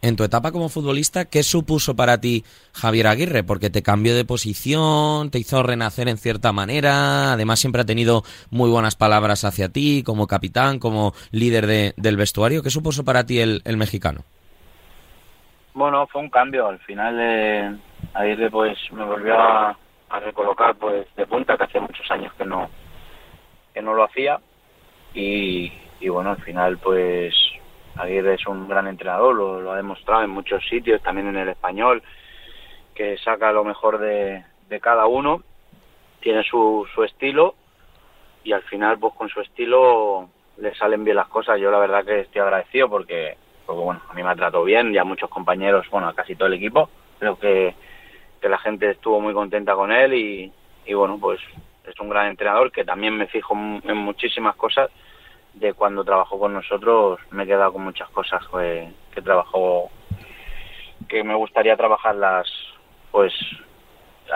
En 0.00 0.14
tu 0.14 0.22
etapa 0.22 0.52
como 0.52 0.68
futbolista, 0.68 1.24
¿qué 1.24 1.42
supuso 1.42 1.96
para 1.96 2.20
ti 2.20 2.44
Javier 2.72 3.08
Aguirre? 3.08 3.42
Porque 3.42 3.68
te 3.68 3.82
cambió 3.82 4.14
de 4.14 4.24
posición, 4.24 5.30
te 5.30 5.38
hizo 5.40 5.60
renacer 5.64 6.08
en 6.08 6.18
cierta 6.18 6.52
manera, 6.52 7.32
además 7.32 7.58
siempre 7.58 7.82
ha 7.82 7.84
tenido 7.84 8.22
muy 8.50 8.70
buenas 8.70 8.94
palabras 8.94 9.44
hacia 9.44 9.68
ti 9.70 10.02
como 10.04 10.28
capitán, 10.28 10.78
como 10.78 11.14
líder 11.32 11.66
de- 11.66 11.94
del 11.96 12.16
vestuario. 12.16 12.62
¿Qué 12.62 12.70
supuso 12.70 13.04
para 13.04 13.26
ti 13.26 13.40
el, 13.40 13.60
el 13.64 13.76
mexicano? 13.76 14.22
Bueno, 15.78 16.08
fue 16.08 16.22
un 16.22 16.28
cambio. 16.28 16.66
Al 16.66 16.80
final, 16.80 17.16
eh, 17.20 17.72
Aguirre 18.12 18.50
pues 18.50 18.76
me 18.90 19.04
volvió 19.04 19.38
a, 19.38 19.78
recolocar 20.20 20.74
pues 20.74 21.06
de 21.14 21.24
punta, 21.24 21.56
que 21.56 21.62
hace 21.62 21.78
muchos 21.78 22.10
años 22.10 22.32
que 22.34 22.44
no 22.44 22.68
que 23.72 23.80
no 23.80 23.94
lo 23.94 24.02
hacía. 24.02 24.40
Y, 25.14 25.70
bueno, 26.08 26.30
al 26.30 26.42
final 26.42 26.78
pues 26.78 27.32
Aguirre 27.94 28.34
es 28.34 28.46
un 28.48 28.66
gran 28.66 28.88
entrenador, 28.88 29.36
lo, 29.36 29.60
lo 29.60 29.70
ha 29.70 29.76
demostrado 29.76 30.24
en 30.24 30.30
muchos 30.30 30.66
sitios, 30.68 31.00
también 31.00 31.28
en 31.28 31.36
el 31.36 31.48
español, 31.50 32.02
que 32.96 33.16
saca 33.18 33.52
lo 33.52 33.62
mejor 33.62 33.98
de, 33.98 34.44
de 34.68 34.80
cada 34.80 35.06
uno, 35.06 35.44
tiene 36.18 36.42
su, 36.42 36.88
su 36.92 37.04
estilo 37.04 37.54
y 38.42 38.50
al 38.50 38.62
final 38.62 38.98
pues 38.98 39.14
con 39.14 39.28
su 39.28 39.40
estilo 39.40 40.28
le 40.56 40.74
salen 40.74 41.04
bien 41.04 41.14
las 41.14 41.28
cosas. 41.28 41.60
Yo 41.60 41.70
la 41.70 41.78
verdad 41.78 42.04
que 42.04 42.22
estoy 42.22 42.40
agradecido 42.40 42.88
porque, 42.88 43.36
porque 43.68 43.82
bueno, 43.82 44.00
a 44.08 44.14
mí 44.14 44.22
me 44.22 44.30
ha 44.30 44.34
tratado 44.34 44.64
bien, 44.64 44.94
ya 44.94 45.04
muchos 45.04 45.28
compañeros, 45.28 45.86
bueno, 45.90 46.08
a 46.08 46.14
casi 46.14 46.34
todo 46.34 46.48
el 46.48 46.54
equipo, 46.54 46.88
creo 47.18 47.38
que, 47.38 47.74
que 48.40 48.48
la 48.48 48.56
gente 48.56 48.92
estuvo 48.92 49.20
muy 49.20 49.34
contenta 49.34 49.74
con 49.74 49.92
él 49.92 50.14
y, 50.14 50.50
y 50.86 50.94
bueno, 50.94 51.18
pues 51.20 51.38
es 51.84 52.00
un 52.00 52.08
gran 52.08 52.28
entrenador 52.28 52.72
que 52.72 52.86
también 52.86 53.14
me 53.14 53.26
fijo 53.26 53.52
en 53.54 53.96
muchísimas 53.98 54.56
cosas. 54.56 54.90
De 55.52 55.74
cuando 55.74 56.02
trabajó 56.02 56.38
con 56.38 56.54
nosotros 56.54 57.20
me 57.30 57.42
he 57.42 57.46
quedado 57.46 57.74
con 57.74 57.84
muchas 57.84 58.08
cosas 58.10 58.40
que, 58.48 58.88
que 59.12 59.20
trabajó 59.20 59.90
que 61.06 61.22
me 61.22 61.34
gustaría 61.34 61.76
trabajarlas 61.76 62.48
pues 63.10 63.34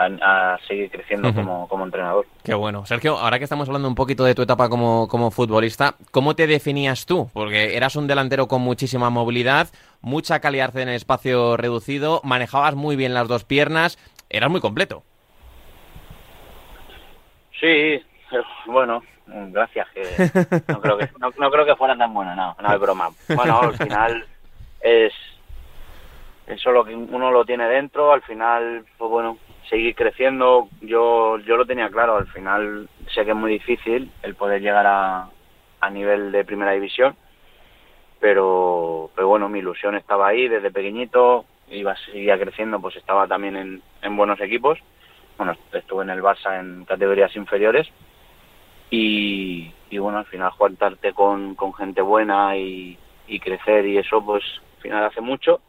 a, 0.04 0.54
a 0.54 0.58
seguir 0.66 0.90
creciendo 0.90 1.34
como, 1.34 1.68
como 1.68 1.84
entrenador 1.84 2.26
Qué 2.44 2.54
bueno. 2.54 2.84
Sergio, 2.86 3.18
ahora 3.18 3.38
que 3.38 3.44
estamos 3.44 3.68
hablando 3.68 3.88
un 3.88 3.94
poquito 3.94 4.24
de 4.24 4.34
tu 4.34 4.42
etapa 4.42 4.68
como, 4.68 5.08
como 5.08 5.30
futbolista, 5.30 5.94
¿cómo 6.10 6.34
te 6.34 6.46
definías 6.46 7.06
tú? 7.06 7.30
Porque 7.32 7.76
eras 7.76 7.96
un 7.96 8.06
delantero 8.06 8.48
con 8.48 8.62
muchísima 8.62 9.10
movilidad, 9.10 9.68
mucha 10.00 10.40
calidad 10.40 10.76
en 10.76 10.88
el 10.88 10.96
espacio 10.96 11.56
reducido, 11.56 12.20
manejabas 12.24 12.74
muy 12.74 12.96
bien 12.96 13.14
las 13.14 13.28
dos 13.28 13.44
piernas, 13.44 13.98
eras 14.28 14.50
muy 14.50 14.60
completo. 14.60 15.04
Sí, 17.60 17.66
eh, 17.66 18.02
bueno, 18.66 19.02
gracias. 19.26 19.88
Que 19.90 20.62
no, 20.68 20.80
creo 20.80 20.98
que, 20.98 21.08
no, 21.20 21.30
no 21.38 21.50
creo 21.50 21.64
que 21.64 21.76
fuera 21.76 21.96
tan 21.96 22.12
buena, 22.12 22.34
no, 22.34 22.56
no 22.60 22.74
es 22.74 22.80
broma. 22.80 23.10
Bueno, 23.28 23.60
al 23.60 23.76
final 23.76 24.26
es 24.80 25.12
eso 26.46 26.72
lo 26.72 26.84
que 26.84 26.94
uno 26.94 27.30
lo 27.30 27.44
tiene 27.44 27.68
dentro, 27.68 28.12
al 28.12 28.22
final, 28.22 28.84
pues 28.98 29.10
bueno, 29.10 29.38
seguir 29.68 29.94
creciendo. 29.94 30.68
Yo 30.80 31.38
yo 31.38 31.56
lo 31.56 31.66
tenía 31.66 31.88
claro, 31.88 32.16
al 32.16 32.28
final 32.28 32.88
sé 33.14 33.24
que 33.24 33.30
es 33.30 33.36
muy 33.36 33.52
difícil 33.52 34.10
el 34.22 34.34
poder 34.34 34.60
llegar 34.60 34.86
a, 34.86 35.28
a 35.80 35.90
nivel 35.90 36.32
de 36.32 36.44
primera 36.44 36.72
división, 36.72 37.16
pero, 38.20 39.10
pero 39.14 39.28
bueno, 39.28 39.48
mi 39.48 39.60
ilusión 39.60 39.96
estaba 39.96 40.28
ahí 40.28 40.48
desde 40.48 40.70
pequeñito, 40.70 41.44
iba 41.70 41.96
seguía 41.96 42.38
creciendo, 42.38 42.80
pues 42.80 42.96
estaba 42.96 43.26
también 43.26 43.56
en, 43.56 43.82
en 44.02 44.16
buenos 44.16 44.40
equipos 44.40 44.78
bueno, 45.36 45.56
estuve 45.72 46.04
en 46.04 46.10
el 46.10 46.22
Barça 46.22 46.58
en 46.60 46.84
categorías 46.84 47.34
inferiores 47.36 47.88
y, 48.90 49.72
y 49.90 49.98
bueno, 49.98 50.18
al 50.18 50.26
final 50.26 50.50
juntarte 50.50 51.12
con, 51.12 51.54
con 51.54 51.74
gente 51.74 52.02
buena 52.02 52.56
y, 52.56 52.98
y 53.26 53.40
crecer 53.40 53.86
y 53.86 53.98
eso, 53.98 54.24
pues 54.24 54.42
al 54.76 54.82
final 54.82 55.04
hace 55.04 55.20
mucho 55.20 55.60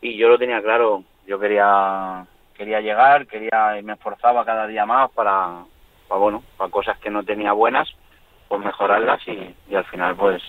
y 0.00 0.16
yo 0.16 0.28
lo 0.28 0.38
tenía 0.38 0.60
claro, 0.60 1.04
yo 1.26 1.38
quería 1.38 2.26
quería 2.52 2.80
llegar, 2.80 3.26
quería 3.26 3.78
y 3.78 3.82
me 3.82 3.94
esforzaba 3.94 4.44
cada 4.44 4.66
día 4.66 4.86
más 4.86 5.10
para, 5.10 5.64
para 6.08 6.20
bueno, 6.20 6.42
para 6.56 6.70
cosas 6.70 6.98
que 6.98 7.10
no 7.10 7.24
tenía 7.24 7.52
buenas, 7.52 7.88
pues 8.48 8.60
mejorarlas 8.62 9.20
y, 9.26 9.54
y 9.68 9.74
al 9.74 9.84
final 9.84 10.16
pues 10.16 10.42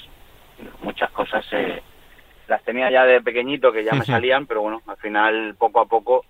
muchas 0.82 1.10
cosas 1.12 1.46
eh, 1.52 1.82
las 2.48 2.62
tenía 2.64 2.92
ya 2.92 3.06
de 3.06 3.22
pequeñito 3.22 3.72
que 3.72 3.84
ya 3.84 3.94
me 3.94 4.06
salían, 4.06 4.46
pero 4.46 4.62
bueno, 4.62 4.82
al 4.88 4.98
final 4.98 5.56
poco 5.58 5.80
a 5.80 5.86
poco 5.86 6.26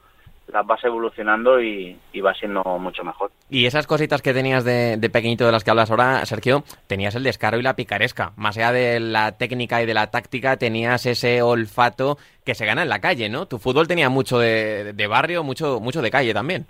las 0.48 0.66
vas 0.68 0.84
evolucionando 0.84 1.62
y, 1.62 1.98
y 2.12 2.22
va 2.22 2.34
siendo 2.34 2.62
mucho 2.80 3.04
mejor. 3.04 3.32
Y 3.50 3.66
esas 3.66 3.88
cositas 3.88 4.22
que 4.22 4.34
tenías 4.34 4.64
de, 4.64 4.98
de 4.98 5.10
pequeñito 5.10 5.46
de 5.46 5.52
las 5.52 5.64
que 5.64 5.72
hablas 5.72 5.90
ahora, 5.90 6.26
Sergio, 6.26 6.64
tenías 6.88 7.16
el 7.16 7.24
descaro 7.24 7.58
y 7.58 7.62
la 7.64 7.76
picaresca. 7.76 8.34
Más 8.36 8.58
allá 8.58 8.72
de 8.72 9.00
la 9.00 9.32
técnica 9.38 9.82
y 9.82 9.86
de 9.86 9.94
la 9.94 10.12
táctica, 10.12 10.58
tenías 10.58 11.06
ese 11.06 11.42
olfato 11.42 12.18
que 12.46 12.56
se 12.56 12.66
gana 12.66 12.84
en 12.84 12.90
la 12.90 13.00
calle, 13.00 13.30
¿no? 13.30 13.46
Tu 13.48 13.58
fútbol 13.58 13.88
tenía 13.88 14.10
mucho 14.10 14.38
de, 14.38 14.94
de 14.94 15.08
barrio, 15.08 15.44
mucho, 15.44 15.80
mucho 15.80 16.02
de 16.02 16.12
calle 16.12 16.34
también. 16.34 16.66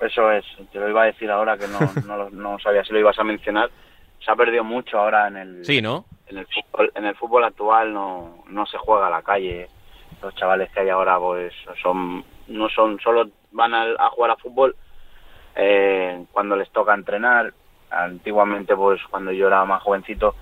Eso 0.00 0.30
es, 0.32 0.44
te 0.72 0.78
lo 0.78 0.88
iba 0.88 1.02
a 1.02 1.06
decir 1.06 1.30
ahora 1.30 1.56
que 1.56 1.66
no, 1.68 1.78
no, 2.06 2.16
lo- 2.16 2.30
no 2.30 2.58
sabía 2.58 2.84
si 2.84 2.92
lo 2.92 3.00
ibas 3.00 3.18
a 3.18 3.24
mencionar, 3.24 3.70
se 4.24 4.30
ha 4.30 4.36
perdido 4.36 4.64
mucho 4.64 4.98
ahora 4.98 5.28
en 5.28 5.36
el, 5.36 5.64
Sí, 5.64 5.80
¿no? 5.80 6.04
en 6.28 6.38
el 6.38 6.46
fútbol, 6.46 6.92
en 6.94 7.04
el 7.04 7.14
fútbol 7.14 7.44
actual 7.44 7.92
no, 7.94 8.44
no 8.48 8.66
se 8.66 8.78
juega 8.78 9.06
a 9.06 9.10
la 9.10 9.22
calle. 9.22 9.68
Los 10.22 10.34
chavales 10.34 10.70
que 10.70 10.80
hay 10.80 10.88
ahora 10.88 11.18
pues 11.18 11.52
son 11.82 12.24
no 12.48 12.68
son 12.68 12.98
solo 13.00 13.28
van 13.52 13.74
a, 13.74 13.84
a 13.98 14.10
jugar 14.10 14.30
a 14.32 14.36
fútbol 14.36 14.76
eh, 15.54 16.24
cuando 16.32 16.56
les 16.56 16.70
toca 16.70 16.94
entrenar. 16.94 17.52
Antiguamente 17.90 18.74
pues 18.74 19.00
cuando 19.10 19.32
yo 19.32 19.46
era 19.46 19.64
más 19.64 19.82
jovencito 19.82 20.34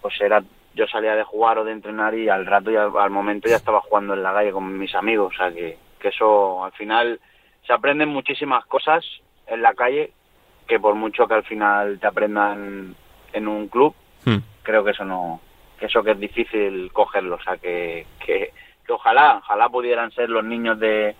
pues 0.00 0.20
era 0.20 0.42
yo 0.74 0.86
salía 0.86 1.14
de 1.14 1.22
jugar 1.22 1.58
o 1.58 1.64
de 1.64 1.72
entrenar 1.72 2.14
y 2.14 2.28
al 2.28 2.46
rato 2.46 2.70
ya 2.70 2.84
al 2.84 3.10
momento 3.10 3.48
ya 3.48 3.56
estaba 3.56 3.80
jugando 3.82 4.14
en 4.14 4.22
la 4.22 4.32
calle 4.32 4.52
con 4.52 4.78
mis 4.78 4.94
amigos, 4.94 5.34
o 5.34 5.36
sea 5.36 5.52
que, 5.52 5.78
que 6.00 6.08
eso 6.08 6.64
al 6.64 6.72
final 6.72 7.20
se 7.66 7.72
aprenden 7.72 8.08
muchísimas 8.08 8.64
cosas 8.66 9.04
en 9.46 9.60
la 9.62 9.74
calle 9.74 10.12
que 10.66 10.80
por 10.80 10.94
mucho 10.94 11.28
que 11.28 11.34
al 11.34 11.44
final 11.44 12.00
te 12.00 12.06
aprendan 12.06 12.96
en 13.32 13.48
un 13.48 13.68
club 13.68 13.94
Hmm. 14.24 14.38
creo 14.62 14.84
que 14.84 14.92
eso 14.92 15.04
no 15.04 15.40
que 15.78 15.86
eso 15.86 16.02
que 16.02 16.12
es 16.12 16.20
difícil 16.20 16.92
cogerlo 16.92 17.36
o 17.36 17.42
sea 17.42 17.56
que, 17.56 18.06
que, 18.24 18.52
ojalá 18.92 19.38
ojalá 19.38 19.68
pudieran 19.68 20.10
ser 20.12 20.30
los 20.30 20.44
niños 20.44 20.78
de, 20.78 21.14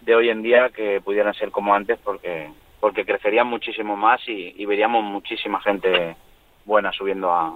de 0.00 0.14
hoy 0.14 0.30
en 0.30 0.42
día 0.42 0.70
que 0.70 1.00
pudieran 1.00 1.34
ser 1.34 1.50
como 1.50 1.74
antes 1.74 1.98
porque 1.98 2.50
porque 2.80 3.04
crecerían 3.04 3.46
muchísimo 3.46 3.96
más 3.96 4.20
y, 4.26 4.54
y 4.56 4.64
veríamos 4.64 5.04
muchísima 5.04 5.60
gente 5.60 6.16
buena 6.64 6.92
subiendo 6.92 7.30
a 7.32 7.54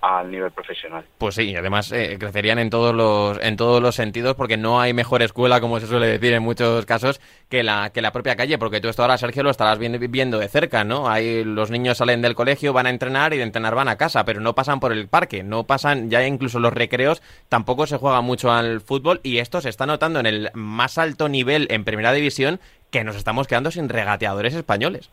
al 0.00 0.30
nivel 0.30 0.50
profesional 0.50 1.04
Pues 1.18 1.34
sí, 1.34 1.42
y 1.50 1.56
además 1.56 1.92
eh, 1.92 2.16
crecerían 2.18 2.58
en 2.58 2.70
todos 2.70 2.94
los 2.94 3.38
en 3.40 3.56
todos 3.56 3.82
los 3.82 3.94
sentidos 3.94 4.34
porque 4.34 4.56
no 4.56 4.80
hay 4.80 4.92
mejor 4.92 5.22
escuela, 5.22 5.60
como 5.60 5.80
se 5.80 5.86
suele 5.86 6.06
decir 6.06 6.32
en 6.32 6.42
muchos 6.42 6.86
casos, 6.86 7.20
que 7.48 7.62
la 7.62 7.90
que 7.90 8.02
la 8.02 8.12
propia 8.12 8.36
calle, 8.36 8.58
porque 8.58 8.80
tú 8.80 8.88
esto 8.88 9.02
ahora, 9.02 9.18
Sergio, 9.18 9.42
lo 9.42 9.50
estarás 9.50 9.78
viendo, 9.78 10.38
de 10.38 10.48
cerca, 10.48 10.84
¿no? 10.84 11.08
Ahí 11.08 11.44
los 11.44 11.70
niños 11.70 11.98
salen 11.98 12.22
del 12.22 12.34
colegio, 12.34 12.72
van 12.72 12.86
a 12.86 12.90
entrenar 12.90 13.34
y 13.34 13.38
de 13.38 13.42
entrenar 13.42 13.74
van 13.74 13.88
a 13.88 13.96
casa, 13.96 14.24
pero 14.24 14.40
no 14.40 14.54
pasan 14.54 14.80
por 14.80 14.92
el 14.92 15.08
parque, 15.08 15.42
no 15.42 15.64
pasan, 15.64 16.10
ya 16.10 16.26
incluso 16.26 16.58
los 16.60 16.72
recreos, 16.72 17.22
tampoco 17.48 17.86
se 17.86 17.96
juega 17.96 18.20
mucho 18.20 18.52
al 18.52 18.80
fútbol 18.80 19.20
y 19.22 19.38
esto 19.38 19.60
se 19.60 19.68
está 19.68 19.86
notando 19.86 20.20
en 20.20 20.26
el 20.26 20.50
más 20.54 20.98
alto 20.98 21.28
nivel 21.28 21.66
en 21.70 21.84
primera 21.84 22.12
división 22.12 22.60
que 22.90 23.04
nos 23.04 23.16
estamos 23.16 23.46
quedando 23.46 23.70
sin 23.70 23.88
regateadores 23.88 24.54
españoles. 24.54 25.10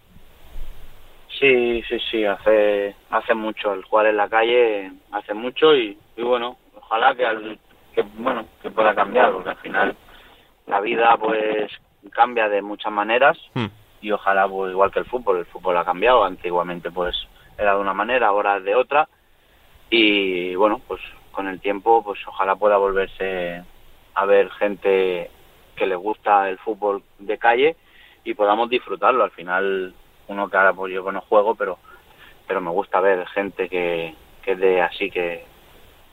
Sí, 1.39 1.83
sí, 1.87 1.99
sí, 2.11 2.25
hace 2.25 2.95
hace 3.09 3.33
mucho 3.33 3.73
el 3.73 3.83
jugar 3.83 4.07
en 4.07 4.17
la 4.17 4.27
calle, 4.29 4.91
hace 5.11 5.33
mucho 5.33 5.75
y, 5.75 5.97
y 6.15 6.21
bueno, 6.23 6.57
ojalá 6.75 7.13
que, 7.15 7.25
al, 7.25 7.59
que 7.93 8.01
bueno 8.17 8.45
que 8.61 8.71
pueda 8.71 8.95
cambiar, 8.95 9.31
porque 9.31 9.49
al 9.49 9.57
final 9.57 9.95
la 10.65 10.79
vida 10.81 11.15
pues 11.17 11.71
cambia 12.11 12.49
de 12.49 12.61
muchas 12.61 12.91
maneras 12.91 13.37
Hmm. 13.53 13.67
y 14.01 14.11
ojalá 14.11 14.47
pues 14.47 14.71
igual 14.71 14.91
que 14.91 14.99
el 14.99 15.05
fútbol, 15.05 15.37
el 15.39 15.45
fútbol 15.45 15.77
ha 15.77 15.85
cambiado, 15.85 16.23
antiguamente 16.23 16.89
pues 16.91 17.15
era 17.57 17.75
de 17.75 17.81
una 17.81 17.93
manera, 17.93 18.27
ahora 18.27 18.57
es 18.57 18.63
de 18.63 18.75
otra 18.75 19.07
y 19.89 20.55
bueno, 20.55 20.81
pues 20.87 21.01
con 21.31 21.47
el 21.47 21.59
tiempo 21.59 22.03
pues 22.03 22.19
ojalá 22.27 22.55
pueda 22.55 22.77
volverse 22.77 23.63
a 24.15 24.25
ver 24.25 24.49
gente 24.51 25.29
que 25.75 25.85
le 25.85 25.95
gusta 25.95 26.49
el 26.49 26.57
fútbol 26.57 27.03
de 27.19 27.37
calle 27.37 27.75
y 28.23 28.33
podamos 28.33 28.69
disfrutarlo. 28.69 29.23
Al 29.23 29.31
final, 29.31 29.93
uno 30.27 30.49
que 30.49 30.57
ahora 30.57 30.73
pues 30.73 30.93
yo 30.93 31.09
no 31.11 31.21
juego, 31.21 31.55
pero 31.55 31.77
pero 32.47 32.61
me 32.61 32.71
gusta 32.71 32.99
ver 33.01 33.25
gente 33.27 33.67
que, 33.67 34.15
que 34.41 34.51
es 34.53 34.59
de 34.59 34.81
así 34.81 35.09
que, 35.11 35.43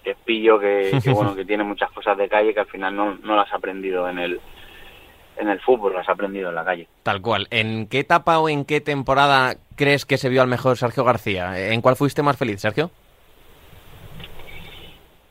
que 0.02 0.11
es 0.12 0.16
pillo, 0.25 0.59
que, 0.59 0.99
que, 1.02 1.11
bueno, 1.12 1.35
que 1.37 1.44
tiene 1.44 1.62
muchas 1.64 1.90
cosas 1.92 2.16
de 2.18 2.28
calle 2.28 2.52
que 2.54 2.61
al 2.61 2.66
final 2.66 2.94
no, 2.97 3.14
no 3.23 3.37
las 3.37 3.52
ha 3.52 3.56
aprendido 3.56 4.09
en 4.09 4.18
el 4.18 4.40
en 5.37 5.49
el 5.49 5.61
fútbol, 5.61 5.94
las 5.94 6.09
ha 6.09 6.12
aprendido 6.12 6.49
en 6.50 6.54
la 6.54 6.64
calle. 6.64 6.87
Tal 7.02 7.21
cual. 7.21 7.49
¿En 7.50 7.88
qué 7.88 7.99
etapa 8.00 8.38
o 8.38 8.49
en 8.49 8.64
qué 8.64 8.80
temporada 8.80 9.56
crees 9.75 10.06
que 10.06 10.16
se 10.16 10.28
vio 10.28 10.42
al 10.42 10.47
mejor 10.49 10.76
Sergio 10.76 11.02
García? 11.02 11.73
¿En 11.73 11.80
cuál 11.80 11.97
fuiste 11.97 12.23
más 12.23 12.37
feliz, 12.37 12.61
Sergio? 12.61 12.92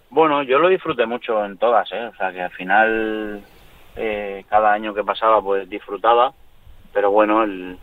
Bueno, 0.09 0.43
yo 0.43 0.59
lo 0.59 0.67
disfruté 0.69 1.05
mucho 1.05 1.43
en 1.43 1.57
todas, 1.57 1.91
¿eh? 1.91 2.05
O 2.05 2.15
sea, 2.15 2.31
que 2.31 2.41
al 2.41 2.51
final, 2.51 3.41
eh, 3.95 4.45
cada 4.49 4.71
año 4.73 4.93
que 4.93 5.03
pasaba, 5.03 5.41
pues 5.41 5.67
disfrutaba. 5.69 6.33
Pero 6.93 7.09
bueno, 7.11 7.43
el- 7.43 7.77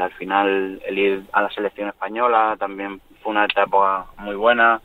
al 0.00 0.12
final, 0.12 0.80
el 0.86 0.98
ir 0.98 1.22
a 1.32 1.42
la 1.42 1.50
selección 1.50 1.88
española 1.88 2.56
también 2.58 3.00
fue 3.22 3.32
una 3.32 3.44
etapa 3.44 4.06
muy 4.18 4.34
buena. 4.34 4.80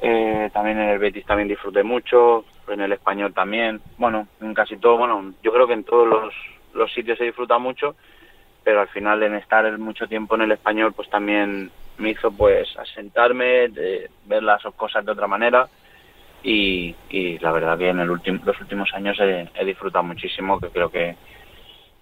Eh, 0.00 0.50
también 0.52 0.80
en 0.80 0.88
el 0.90 0.98
Betis 0.98 1.24
también 1.24 1.48
disfruté 1.48 1.82
mucho, 1.82 2.44
en 2.68 2.80
el 2.80 2.92
español 2.92 3.32
también. 3.32 3.80
Bueno, 3.98 4.26
en 4.40 4.54
casi 4.54 4.76
todo, 4.76 4.98
bueno, 4.98 5.32
yo 5.42 5.52
creo 5.52 5.66
que 5.66 5.74
en 5.74 5.84
todos 5.84 6.08
los, 6.08 6.34
los 6.74 6.92
sitios 6.92 7.18
se 7.18 7.24
disfruta 7.24 7.58
mucho, 7.58 7.94
pero 8.64 8.80
al 8.80 8.88
final 8.88 9.22
en 9.22 9.34
estar 9.34 9.78
mucho 9.78 10.06
tiempo 10.06 10.34
en 10.34 10.42
el 10.42 10.52
español, 10.52 10.92
pues 10.92 11.08
también 11.08 11.70
me 11.98 12.10
hizo 12.10 12.30
pues 12.32 12.76
asentarme, 12.76 13.68
de 13.68 14.10
ver 14.26 14.42
las 14.42 14.62
cosas 14.76 15.04
de 15.04 15.12
otra 15.12 15.26
manera 15.26 15.68
y, 16.42 16.94
y 17.10 17.38
la 17.38 17.52
verdad 17.52 17.78
que 17.78 17.88
en 17.88 18.00
el 18.00 18.10
último, 18.10 18.40
los 18.44 18.60
últimos 18.60 18.92
años 18.94 19.18
he, 19.20 19.48
he 19.54 19.64
disfrutado 19.64 20.04
muchísimo, 20.04 20.58
que 20.58 20.68
creo 20.68 20.90
que, 20.90 21.16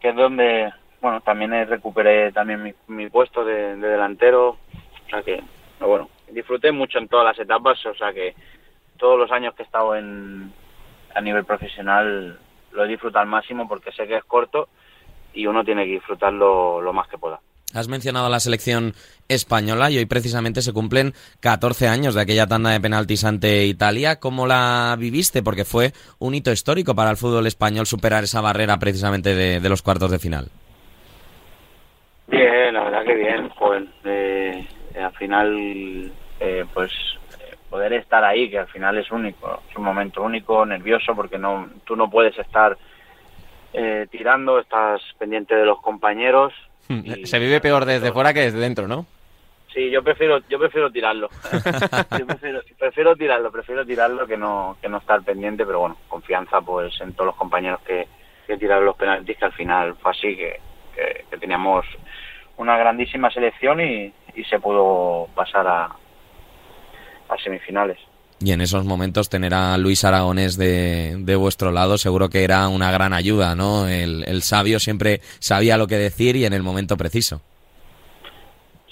que 0.00 0.08
es 0.08 0.16
donde, 0.16 0.72
bueno, 1.00 1.20
también 1.20 1.52
he- 1.52 1.64
recuperé 1.64 2.32
también 2.32 2.62
mi, 2.62 2.72
mi 2.88 3.08
puesto 3.08 3.44
de, 3.44 3.76
de 3.76 3.88
delantero, 3.88 4.50
o 4.50 5.10
sea 5.10 5.22
que, 5.22 5.42
bueno, 5.80 6.08
disfruté 6.30 6.72
mucho 6.72 6.98
en 6.98 7.08
todas 7.08 7.24
las 7.26 7.38
etapas, 7.38 7.84
o 7.86 7.94
sea 7.94 8.12
que 8.12 8.34
todos 8.98 9.18
los 9.18 9.30
años 9.32 9.54
que 9.54 9.62
he 9.62 9.66
estado 9.66 9.96
en, 9.96 10.52
a 11.14 11.20
nivel 11.20 11.44
profesional 11.44 12.38
lo 12.72 12.84
he 12.84 12.88
disfrutado 12.88 13.22
al 13.22 13.28
máximo 13.28 13.66
porque 13.66 13.92
sé 13.92 14.06
que 14.06 14.16
es 14.16 14.24
corto 14.24 14.68
y 15.32 15.46
uno 15.46 15.64
tiene 15.64 15.84
que 15.86 15.92
disfrutarlo 15.92 16.80
lo 16.80 16.92
más 16.92 17.08
que 17.08 17.18
pueda. 17.18 17.40
Has 17.72 17.86
mencionado 17.86 18.26
a 18.26 18.30
la 18.30 18.40
selección 18.40 18.94
española 19.28 19.92
y 19.92 19.98
hoy 19.98 20.04
precisamente 20.06 20.60
se 20.60 20.72
cumplen 20.72 21.14
14 21.38 21.86
años 21.86 22.14
de 22.16 22.20
aquella 22.20 22.48
tanda 22.48 22.70
de 22.70 22.80
penaltis 22.80 23.22
ante 23.24 23.64
Italia. 23.64 24.18
¿Cómo 24.18 24.48
la 24.48 24.96
viviste? 24.98 25.40
Porque 25.44 25.64
fue 25.64 25.92
un 26.18 26.34
hito 26.34 26.50
histórico 26.50 26.96
para 26.96 27.12
el 27.12 27.16
fútbol 27.16 27.46
español 27.46 27.86
superar 27.86 28.24
esa 28.24 28.40
barrera 28.40 28.78
precisamente 28.80 29.36
de, 29.36 29.60
de 29.60 29.68
los 29.68 29.82
cuartos 29.82 30.10
de 30.10 30.18
final. 30.18 30.48
Bien, 32.30 32.74
la 32.74 32.84
verdad 32.84 33.04
que 33.04 33.14
bien, 33.14 33.48
joven. 33.50 33.92
Eh, 34.04 34.66
al 35.00 35.12
final, 35.14 36.12
eh, 36.38 36.64
pues 36.72 36.92
poder 37.68 37.92
estar 37.94 38.24
ahí, 38.24 38.50
que 38.50 38.58
al 38.58 38.68
final 38.68 38.98
es 38.98 39.10
único, 39.10 39.62
es 39.70 39.76
un 39.76 39.84
momento 39.84 40.22
único, 40.22 40.64
nervioso, 40.66 41.14
porque 41.14 41.38
no, 41.38 41.68
tú 41.84 41.94
no 41.96 42.10
puedes 42.10 42.36
estar 42.38 42.76
eh, 43.72 44.06
tirando, 44.10 44.58
estás 44.58 45.00
pendiente 45.18 45.54
de 45.54 45.64
los 45.64 45.80
compañeros. 45.80 46.52
y- 46.88 47.26
Se 47.26 47.38
vive 47.38 47.60
peor 47.60 47.84
desde 47.84 48.12
fuera 48.12 48.32
que 48.34 48.40
desde 48.40 48.58
dentro, 48.58 48.88
¿no? 48.88 49.06
Sí, 49.72 49.88
yo 49.88 50.02
prefiero, 50.02 50.40
yo 50.48 50.58
prefiero 50.58 50.90
tirarlo. 50.90 51.28
yo 52.18 52.26
prefiero, 52.26 52.60
prefiero 52.76 53.14
tirarlo, 53.16 53.52
prefiero 53.52 53.86
tirarlo 53.86 54.26
que 54.26 54.36
no, 54.36 54.76
que 54.82 54.88
no 54.88 54.98
estar 54.98 55.22
pendiente, 55.22 55.64
pero 55.64 55.78
bueno, 55.80 55.96
confianza 56.08 56.60
pues 56.60 57.00
en 57.00 57.12
todos 57.12 57.26
los 57.26 57.36
compañeros 57.36 57.80
que, 57.86 58.08
que 58.48 58.56
tiraron 58.56 58.84
los 58.84 58.96
penaltis, 58.96 59.36
que 59.38 59.44
al 59.44 59.52
final 59.52 59.94
fue 60.02 60.10
así, 60.10 60.36
que, 60.36 60.58
que, 60.96 61.24
que 61.30 61.36
teníamos 61.38 61.86
una 62.60 62.76
grandísima 62.76 63.30
selección 63.30 63.80
y, 63.80 64.12
y 64.34 64.44
se 64.44 64.60
pudo 64.60 65.28
pasar 65.34 65.66
a, 65.66 65.84
a 65.86 67.36
semifinales. 67.42 67.98
Y 68.42 68.52
en 68.52 68.60
esos 68.60 68.84
momentos 68.84 69.28
tener 69.28 69.52
a 69.54 69.76
Luis 69.78 70.04
Aragonés 70.04 70.56
de, 70.56 71.16
de 71.18 71.36
vuestro 71.36 71.72
lado 71.72 71.98
seguro 71.98 72.28
que 72.28 72.44
era 72.44 72.68
una 72.68 72.90
gran 72.90 73.12
ayuda, 73.12 73.54
¿no? 73.54 73.86
El, 73.86 74.24
el 74.26 74.42
sabio 74.42 74.78
siempre 74.78 75.20
sabía 75.40 75.76
lo 75.76 75.86
que 75.86 75.96
decir 75.96 76.36
y 76.36 76.44
en 76.44 76.52
el 76.52 76.62
momento 76.62 76.96
preciso. 76.96 77.40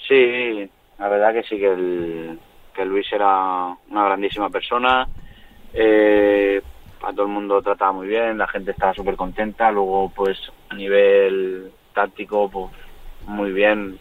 Sí, 0.07 0.69
la 0.97 1.07
verdad 1.07 1.33
que 1.33 1.43
sí, 1.43 1.57
que, 1.57 1.71
el, 1.71 2.39
que 2.75 2.85
Luis 2.85 3.11
era 3.11 3.75
una 3.89 4.05
grandísima 4.05 4.49
persona. 4.49 5.07
Eh, 5.73 6.61
a 7.01 7.11
todo 7.11 7.23
el 7.23 7.31
mundo 7.31 7.61
trataba 7.61 7.91
muy 7.93 8.07
bien, 8.07 8.37
la 8.37 8.47
gente 8.47 8.71
estaba 8.71 8.93
súper 8.93 9.15
contenta. 9.15 9.71
Luego, 9.71 10.11
pues 10.15 10.37
a 10.69 10.75
nivel 10.75 11.71
táctico, 11.93 12.49
pues 12.49 12.71
muy 13.25 13.51
bien. 13.51 13.99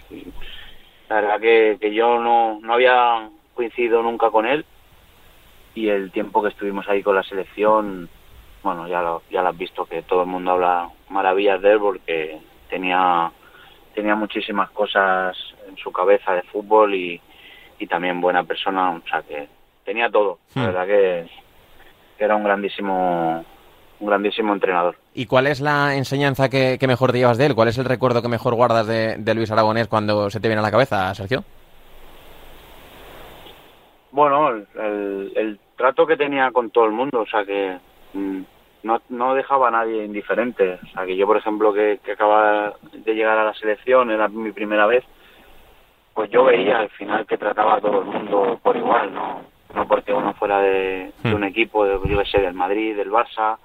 La 1.08 1.16
verdad 1.20 1.40
que, 1.40 1.78
que 1.80 1.94
yo 1.94 2.20
no, 2.20 2.58
no 2.60 2.72
había 2.74 3.28
coincidido 3.54 4.02
nunca 4.02 4.30
con 4.30 4.46
él 4.46 4.64
y 5.74 5.88
el 5.88 6.10
tiempo 6.10 6.42
que 6.42 6.48
estuvimos 6.48 6.88
ahí 6.88 7.02
con 7.02 7.14
la 7.14 7.22
selección, 7.22 8.08
bueno, 8.62 8.88
ya 8.88 9.00
lo, 9.00 9.22
ya 9.30 9.42
lo 9.42 9.48
has 9.48 9.56
visto 9.58 9.84
que 9.86 10.02
todo 10.02 10.22
el 10.22 10.28
mundo 10.28 10.52
habla 10.52 10.90
maravillas 11.08 11.60
de 11.62 11.72
él 11.72 11.78
porque 11.78 12.38
tenía 12.68 13.30
tenía 13.94 14.14
muchísimas 14.14 14.70
cosas 14.70 15.36
en 15.68 15.76
su 15.76 15.90
cabeza 15.90 16.32
de 16.32 16.42
fútbol 16.42 16.94
y, 16.94 17.20
y 17.80 17.86
también 17.88 18.20
buena 18.20 18.44
persona, 18.44 18.90
o 18.92 19.00
sea 19.08 19.22
que 19.22 19.48
tenía 19.84 20.08
todo. 20.08 20.38
La 20.54 20.62
Hmm. 20.62 20.66
verdad 20.66 20.86
que, 20.86 21.28
que 22.16 22.24
era 22.24 22.36
un 22.36 22.44
grandísimo 22.44 23.44
un 24.00 24.06
grandísimo 24.06 24.52
entrenador. 24.52 24.96
¿Y 25.14 25.26
cuál 25.26 25.46
es 25.46 25.60
la 25.60 25.94
enseñanza 25.96 26.48
que, 26.48 26.76
que 26.78 26.86
mejor 26.86 27.12
te 27.12 27.18
llevas 27.18 27.38
de 27.38 27.46
él? 27.46 27.54
¿Cuál 27.54 27.68
es 27.68 27.78
el 27.78 27.84
recuerdo 27.84 28.22
que 28.22 28.28
mejor 28.28 28.54
guardas 28.54 28.86
de, 28.86 29.16
de 29.18 29.34
Luis 29.34 29.50
Aragonés 29.50 29.88
cuando 29.88 30.30
se 30.30 30.40
te 30.40 30.48
viene 30.48 30.60
a 30.60 30.62
la 30.62 30.70
cabeza, 30.70 31.14
Sergio? 31.14 31.44
Bueno, 34.10 34.50
el, 34.50 35.60
trato 35.76 36.06
que 36.06 36.16
tenía 36.16 36.50
con 36.50 36.70
todo 36.70 36.86
el 36.86 36.92
mundo, 36.92 37.20
o 37.20 37.26
sea 37.26 37.44
que 37.44 37.78
mm, 38.14 38.40
no, 38.82 39.00
no 39.10 39.34
dejaba 39.34 39.68
a 39.68 39.72
nadie 39.72 40.04
indiferente. 40.04 40.78
O 40.82 40.86
sea 40.88 41.06
que 41.06 41.16
yo, 41.16 41.26
por 41.26 41.36
ejemplo, 41.36 41.72
que, 41.72 42.00
que 42.04 42.12
acababa 42.12 42.74
de 42.92 43.14
llegar 43.14 43.38
a 43.38 43.44
la 43.44 43.54
selección, 43.54 44.10
era 44.10 44.28
mi 44.28 44.50
primera 44.50 44.86
vez, 44.86 45.04
pues 46.14 46.30
yo 46.30 46.44
veía 46.44 46.78
al 46.80 46.90
final 46.90 47.26
que 47.26 47.38
trataba 47.38 47.74
a 47.74 47.80
todo 47.80 48.00
el 48.00 48.06
mundo 48.06 48.58
por 48.60 48.76
igual, 48.76 49.14
no, 49.14 49.42
no 49.72 49.86
porque 49.86 50.12
uno 50.12 50.34
fuera 50.34 50.58
de, 50.60 51.12
de 51.22 51.34
un 51.34 51.44
equipo, 51.44 51.84
de, 51.84 51.92
yo 52.08 52.18
qué 52.18 52.24
sé, 52.24 52.40
del 52.40 52.54
Madrid, 52.54 52.96
del 52.96 53.12
Barça, 53.12 53.56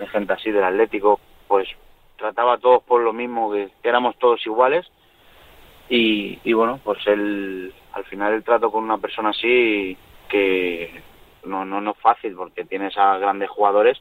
de 0.00 0.08
gente 0.08 0.32
así, 0.32 0.50
del 0.50 0.64
Atlético, 0.64 1.20
pues 1.46 1.68
trataba 2.16 2.54
a 2.54 2.58
todos 2.58 2.82
por 2.82 3.02
lo 3.02 3.12
mismo, 3.12 3.52
que, 3.52 3.70
éramos 3.82 4.18
todos 4.18 4.44
iguales 4.46 4.86
y, 5.88 6.52
bueno, 6.52 6.80
pues 6.82 7.04
él, 7.06 7.72
al 7.92 8.04
final 8.04 8.32
el 8.32 8.44
trato 8.44 8.70
con 8.70 8.84
una 8.84 8.98
persona 8.98 9.30
así 9.30 9.96
que 10.28 11.02
no, 11.44 11.64
no, 11.64 11.80
no 11.80 11.90
es 11.90 11.98
fácil 11.98 12.34
porque 12.36 12.64
tienes 12.64 12.96
a 12.96 13.18
grandes 13.18 13.50
jugadores 13.50 14.00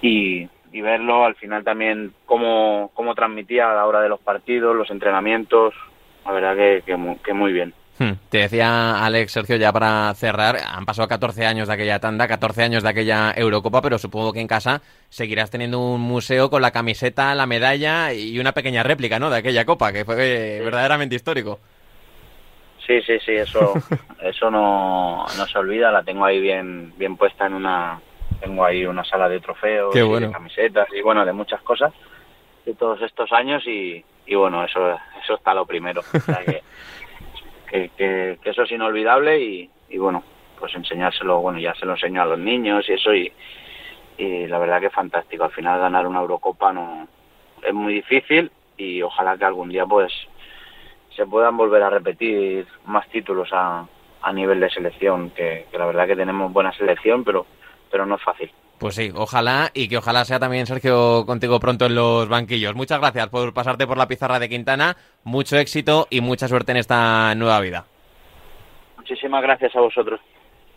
y, 0.00 0.48
verlo 0.70 1.24
al 1.24 1.34
final 1.34 1.64
también 1.64 2.12
cómo, 2.24 2.92
cómo 2.94 3.14
transmitía 3.14 3.70
a 3.70 3.74
la 3.74 3.86
hora 3.86 4.00
de 4.00 4.08
los 4.08 4.20
partidos, 4.20 4.76
los 4.76 4.90
entrenamientos, 4.90 5.74
la 6.24 6.32
verdad 6.32 6.54
que, 6.54 6.82
que, 6.86 7.16
que 7.24 7.32
muy 7.32 7.52
bien. 7.52 7.74
Hmm. 7.98 8.12
Te 8.30 8.38
decía 8.38 9.04
Alex 9.04 9.32
Sergio, 9.32 9.56
ya 9.56 9.72
para 9.72 10.14
cerrar, 10.14 10.56
han 10.56 10.84
pasado 10.84 11.08
14 11.08 11.46
años 11.46 11.66
de 11.66 11.74
aquella 11.74 11.98
tanda, 11.98 12.28
14 12.28 12.62
años 12.62 12.82
de 12.84 12.88
aquella 12.90 13.32
Eurocopa, 13.36 13.82
pero 13.82 13.98
supongo 13.98 14.32
que 14.32 14.40
en 14.40 14.46
casa 14.46 14.82
seguirás 15.08 15.50
teniendo 15.50 15.80
un 15.80 16.00
museo 16.00 16.48
con 16.48 16.62
la 16.62 16.70
camiseta, 16.70 17.34
la 17.34 17.46
medalla 17.46 18.12
y 18.12 18.38
una 18.38 18.52
pequeña 18.52 18.84
réplica, 18.84 19.18
¿no? 19.18 19.30
De 19.30 19.38
aquella 19.38 19.64
copa, 19.64 19.92
que 19.92 20.04
fue 20.04 20.60
verdaderamente 20.62 21.16
histórico. 21.16 21.58
Sí, 22.86 23.02
sí, 23.02 23.18
sí, 23.24 23.32
eso, 23.32 23.74
eso 24.22 24.50
no, 24.50 25.26
no 25.36 25.46
se 25.46 25.58
olvida, 25.58 25.90
la 25.90 26.02
tengo 26.04 26.24
ahí 26.24 26.40
bien, 26.40 26.94
bien 26.96 27.16
puesta 27.16 27.46
en 27.46 27.54
una, 27.54 28.00
tengo 28.40 28.64
ahí 28.64 28.86
una 28.86 29.04
sala 29.04 29.28
de 29.28 29.40
trofeos, 29.40 29.92
Qué 29.92 30.04
y 30.04 30.20
de 30.20 30.30
camisetas 30.30 30.88
y 30.94 31.02
bueno, 31.02 31.24
de 31.26 31.32
muchas 31.32 31.60
cosas 31.62 31.92
de 32.64 32.74
todos 32.74 33.02
estos 33.02 33.32
años 33.32 33.66
y, 33.66 34.04
y 34.26 34.34
bueno, 34.34 34.64
eso, 34.64 34.96
eso 35.22 35.34
está 35.34 35.52
lo 35.52 35.66
primero, 35.66 36.00
o 36.00 36.20
sea 36.20 36.44
que, 36.44 36.62
que, 37.70 37.90
que- 37.96 38.38
que 38.42 38.50
eso 38.50 38.62
es 38.62 38.72
inolvidable 38.72 39.40
y, 39.40 39.70
y 39.88 39.98
bueno, 39.98 40.22
pues 40.58 40.74
enseñárselo, 40.74 41.40
bueno, 41.40 41.58
ya 41.58 41.74
se 41.74 41.86
lo 41.86 41.92
enseño 41.92 42.22
a 42.22 42.26
los 42.26 42.38
niños 42.38 42.88
y 42.88 42.92
eso 42.94 43.14
y, 43.14 43.32
la 44.48 44.58
verdad 44.58 44.80
que 44.80 44.86
es 44.86 44.92
fantástico, 44.92 45.44
al 45.44 45.52
final 45.52 45.78
ganar 45.78 46.06
una 46.06 46.20
Eurocopa 46.20 46.72
no 46.72 47.06
es 47.62 47.72
muy 47.72 47.94
difícil 47.94 48.50
y 48.76 49.00
ojalá 49.02 49.36
que 49.38 49.44
algún 49.44 49.68
día 49.68 49.86
pues 49.86 50.12
se 51.14 51.24
puedan 51.26 51.56
volver 51.56 51.82
a 51.82 51.90
repetir 51.90 52.66
más 52.86 53.08
títulos 53.10 53.48
a, 53.52 53.86
a 54.22 54.32
nivel 54.32 54.58
de 54.60 54.70
selección, 54.70 55.30
que, 55.30 55.66
que 55.70 55.78
la 55.78 55.86
verdad 55.86 56.06
que 56.06 56.16
tenemos 56.16 56.52
buena 56.52 56.72
selección, 56.72 57.22
pero, 57.24 57.46
pero 57.90 58.06
no 58.06 58.16
es 58.16 58.22
fácil. 58.22 58.50
Pues 58.78 58.94
sí, 58.94 59.10
ojalá 59.14 59.70
y 59.74 59.88
que 59.88 59.96
ojalá 59.98 60.24
sea 60.24 60.38
también 60.38 60.66
Sergio 60.66 61.24
contigo 61.26 61.58
pronto 61.58 61.86
en 61.86 61.94
los 61.94 62.28
banquillos. 62.28 62.74
Muchas 62.74 63.00
gracias 63.00 63.28
por 63.28 63.52
pasarte 63.52 63.86
por 63.86 63.98
la 63.98 64.06
pizarra 64.06 64.38
de 64.38 64.48
Quintana, 64.48 64.96
mucho 65.24 65.56
éxito 65.56 66.06
y 66.10 66.20
mucha 66.20 66.46
suerte 66.48 66.72
en 66.72 66.78
esta 66.78 67.34
nueva 67.34 67.60
vida. 67.60 67.84
Muchísimas 68.96 69.42
gracias 69.42 69.74
a 69.74 69.80
vosotros. 69.80 70.20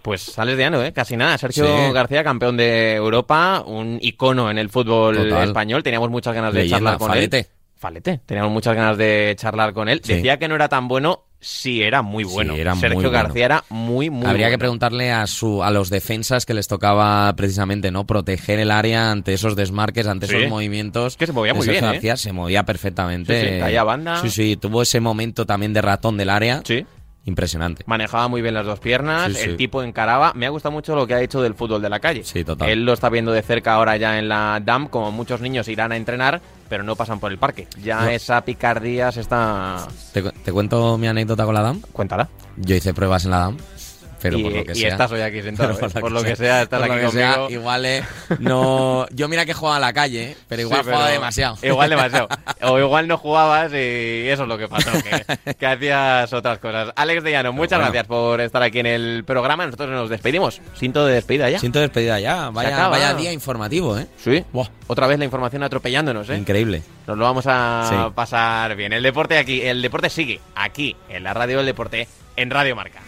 Pues 0.01 0.21
sales 0.21 0.57
de 0.57 0.65
ano, 0.65 0.81
¿eh? 0.83 0.93
Casi 0.93 1.15
nada. 1.15 1.37
Sergio 1.37 1.65
Sí. 1.65 1.93
García, 1.93 2.23
campeón 2.23 2.57
de 2.57 2.95
Europa, 2.95 3.61
un 3.65 3.99
icono 4.01 4.49
en 4.49 4.57
el 4.57 4.69
fútbol 4.69 5.15
Total. 5.15 5.47
español. 5.49 5.83
Teníamos 5.83 6.09
muchas 6.09 6.33
ganas 6.33 6.53
de 6.53 6.61
Leyenda, 6.61 6.77
charlar 6.77 6.97
con 6.97 7.07
Falete. 7.09 7.37
él. 7.39 7.45
Falete. 7.77 8.19
Teníamos 8.25 8.51
muchas 8.51 8.75
ganas 8.75 8.97
de 8.97 9.35
charlar 9.37 9.73
con 9.73 9.89
él. 9.89 10.01
Sí. 10.03 10.15
Decía 10.15 10.37
que 10.37 10.47
no 10.47 10.55
era 10.55 10.69
tan 10.69 10.87
bueno, 10.87 11.25
sí 11.43 11.81
era 11.81 12.01
muy 12.03 12.23
Sí, 12.23 12.29
bueno. 12.33 12.53
muy 12.53 12.63
Sergio 12.79 12.93
bueno. 12.95 13.09
García 13.11 13.45
era 13.45 13.63
muy, 13.69 14.09
muy 14.09 14.27
Habría 14.27 14.49
que 14.49 14.57
preguntarle 14.59 15.11
a 15.11 15.25
su 15.27 15.63
a 15.63 15.71
los 15.71 15.89
defensas 15.89 16.45
que 16.45 16.53
les 16.53 16.67
tocaba 16.67 17.33
precisamente 17.35 17.91
no 17.91 18.05
proteger 18.05 18.59
el 18.59 18.69
área 18.71 19.11
ante 19.11 19.33
esos 19.33 19.55
desmarques, 19.55 20.05
ante 20.07 20.27
Sí. 20.27 20.35
esos 20.35 20.49
movimientos. 20.49 21.13
Es 21.13 21.17
que 21.17 21.25
se 21.27 21.33
movía 21.33 21.53
muy 21.53 21.65
Sergio 21.65 21.81
bien, 21.81 21.91
¿eh? 21.91 21.93
García 21.95 22.15
se 22.17 22.31
movía 22.31 22.63
perfectamente. 22.63 23.41
Sí, 23.41 23.71
sí, 23.71 23.83
banda. 23.83 24.21
Sí, 24.21 24.29
sí, 24.29 24.55
tuvo 24.55 24.81
ese 24.83 24.99
momento 24.99 25.45
también 25.45 25.73
de 25.73 25.81
ratón 25.81 26.15
del 26.17 26.29
área. 26.29 26.61
Sí. 26.65 26.85
Impresionante. 27.23 27.83
Manejaba 27.85 28.27
muy 28.27 28.41
bien 28.41 28.55
las 28.55 28.65
dos 28.65 28.79
piernas, 28.79 29.31
Sí, 29.33 29.43
el 29.43 29.51
sí. 29.51 29.57
tipo 29.57 29.83
encaraba. 29.83 30.33
Me 30.35 30.47
ha 30.47 30.49
gustado 30.49 30.71
mucho 30.71 30.95
lo 30.95 31.05
que 31.05 31.13
ha 31.13 31.21
hecho 31.21 31.41
del 31.41 31.53
fútbol 31.53 31.79
de 31.81 31.89
la 31.89 31.99
calle. 31.99 32.23
Sí, 32.23 32.43
total. 32.43 32.69
Él 32.69 32.83
lo 32.83 32.93
está 32.93 33.09
viendo 33.09 33.31
de 33.31 33.43
cerca 33.43 33.73
ahora 33.75 33.95
ya 33.97 34.17
en 34.17 34.27
la 34.27 34.59
DAM, 34.63 34.87
como 34.87 35.11
muchos 35.11 35.39
niños 35.39 35.67
irán 35.67 35.91
a 35.91 35.97
entrenar, 35.97 36.41
pero 36.71 36.83
no 36.85 36.95
pasan 36.95 37.19
por 37.19 37.33
el 37.33 37.37
parque. 37.37 37.67
Ya 37.83 37.99
No. 38.03 38.07
esa 38.07 38.39
picardía 38.45 39.11
se 39.11 39.19
está... 39.19 39.85
¿Te, 40.13 40.23
cu- 40.23 40.31
te 40.31 40.53
cuento 40.53 40.97
mi 40.97 41.05
anécdota 41.05 41.43
con 41.43 41.53
la 41.53 41.61
DAM? 41.61 41.81
Cuéntala. 41.91 42.29
Yo 42.55 42.73
hice 42.77 42.93
pruebas 42.93 43.25
en 43.25 43.31
la 43.31 43.39
DAM, 43.39 43.57
pero 44.21 44.37
y, 44.37 44.43
por 44.43 44.51
lo 44.53 44.63
que 44.63 44.71
y 44.73 44.75
sea. 44.75 44.89
estás 44.89 45.11
hoy 45.11 45.21
aquí 45.21 45.41
sentado. 45.43 45.75
Pero 45.75 45.87
¿eh? 45.87 45.99
Por 46.01 46.11
lo 46.11 46.23
que 46.23 46.35
sea, 46.35 46.61
estás 46.63 46.79
por 46.79 46.87
lo 46.89 46.93
aquí 46.95 47.05
que 47.05 47.11
sea, 47.11 47.33
conmigo. 47.35 47.49
igual 47.59 47.85
eh, 47.85 48.03
no. 48.39 49.05
Yo 49.11 49.27
mira 49.27 49.45
que 49.45 49.53
jugaba 49.53 49.77
a 49.77 49.79
la 49.79 49.93
calle, 49.93 50.31
eh, 50.31 50.37
pero 50.47 50.61
igual 50.61 50.79
Sí, 50.79 50.83
pero 50.85 50.97
jugaba 50.97 51.11
demasiado. 51.11 51.57
Igual 51.61 51.89
demasiado. 51.89 52.27
O 52.61 52.79
igual 52.79 53.07
no 53.07 53.17
jugabas 53.17 53.71
y 53.73 54.27
eso 54.29 54.43
es 54.43 54.47
lo 54.49 54.57
que 54.57 54.67
pasó, 54.67 54.89
que, 54.91 55.55
que 55.55 55.65
hacías 55.65 56.31
otras 56.33 56.59
cosas. 56.59 56.91
Alex 56.95 57.23
de 57.23 57.31
Llano, 57.31 57.53
muchas 57.53 57.79
bueno. 57.79 57.91
gracias 57.91 58.07
por 58.07 58.41
estar 58.41 58.61
aquí 58.63 58.79
en 58.79 58.85
el 58.87 59.23
programa. 59.25 59.65
Nosotros 59.65 59.89
nos 59.89 60.09
despedimos. 60.09 60.61
Cinto 60.77 61.05
de 61.05 61.15
despedida 61.15 61.49
ya. 61.49 61.59
Siento 61.59 61.79
despedida 61.79 62.19
ya. 62.19 62.49
Vaya, 62.51 62.87
vaya 62.87 63.13
día 63.13 63.31
informativo, 63.33 63.97
¿eh? 63.97 64.07
Sí. 64.17 64.43
Otra 64.87 65.07
vez 65.07 65.17
la 65.19 65.25
información 65.25 65.63
atropellándonos, 65.63 66.29
¿eh? 66.29 66.37
Increíble. 66.37 66.83
Nos 67.07 67.17
lo 67.17 67.23
vamos 67.25 67.45
a 67.47 67.87
Sí. 67.89 67.95
pasar 68.13 68.75
bien. 68.75 68.93
El 68.93 69.03
deporte 69.03 69.37
aquí, 69.37 69.61
el 69.61 69.81
deporte 69.81 70.09
sigue 70.09 70.39
aquí 70.55 70.95
en 71.09 71.23
la 71.23 71.33
radio 71.33 71.57
del 71.57 71.65
deporte 71.65 72.07
en 72.35 72.49
Radio 72.49 72.75
Marca. 72.75 72.99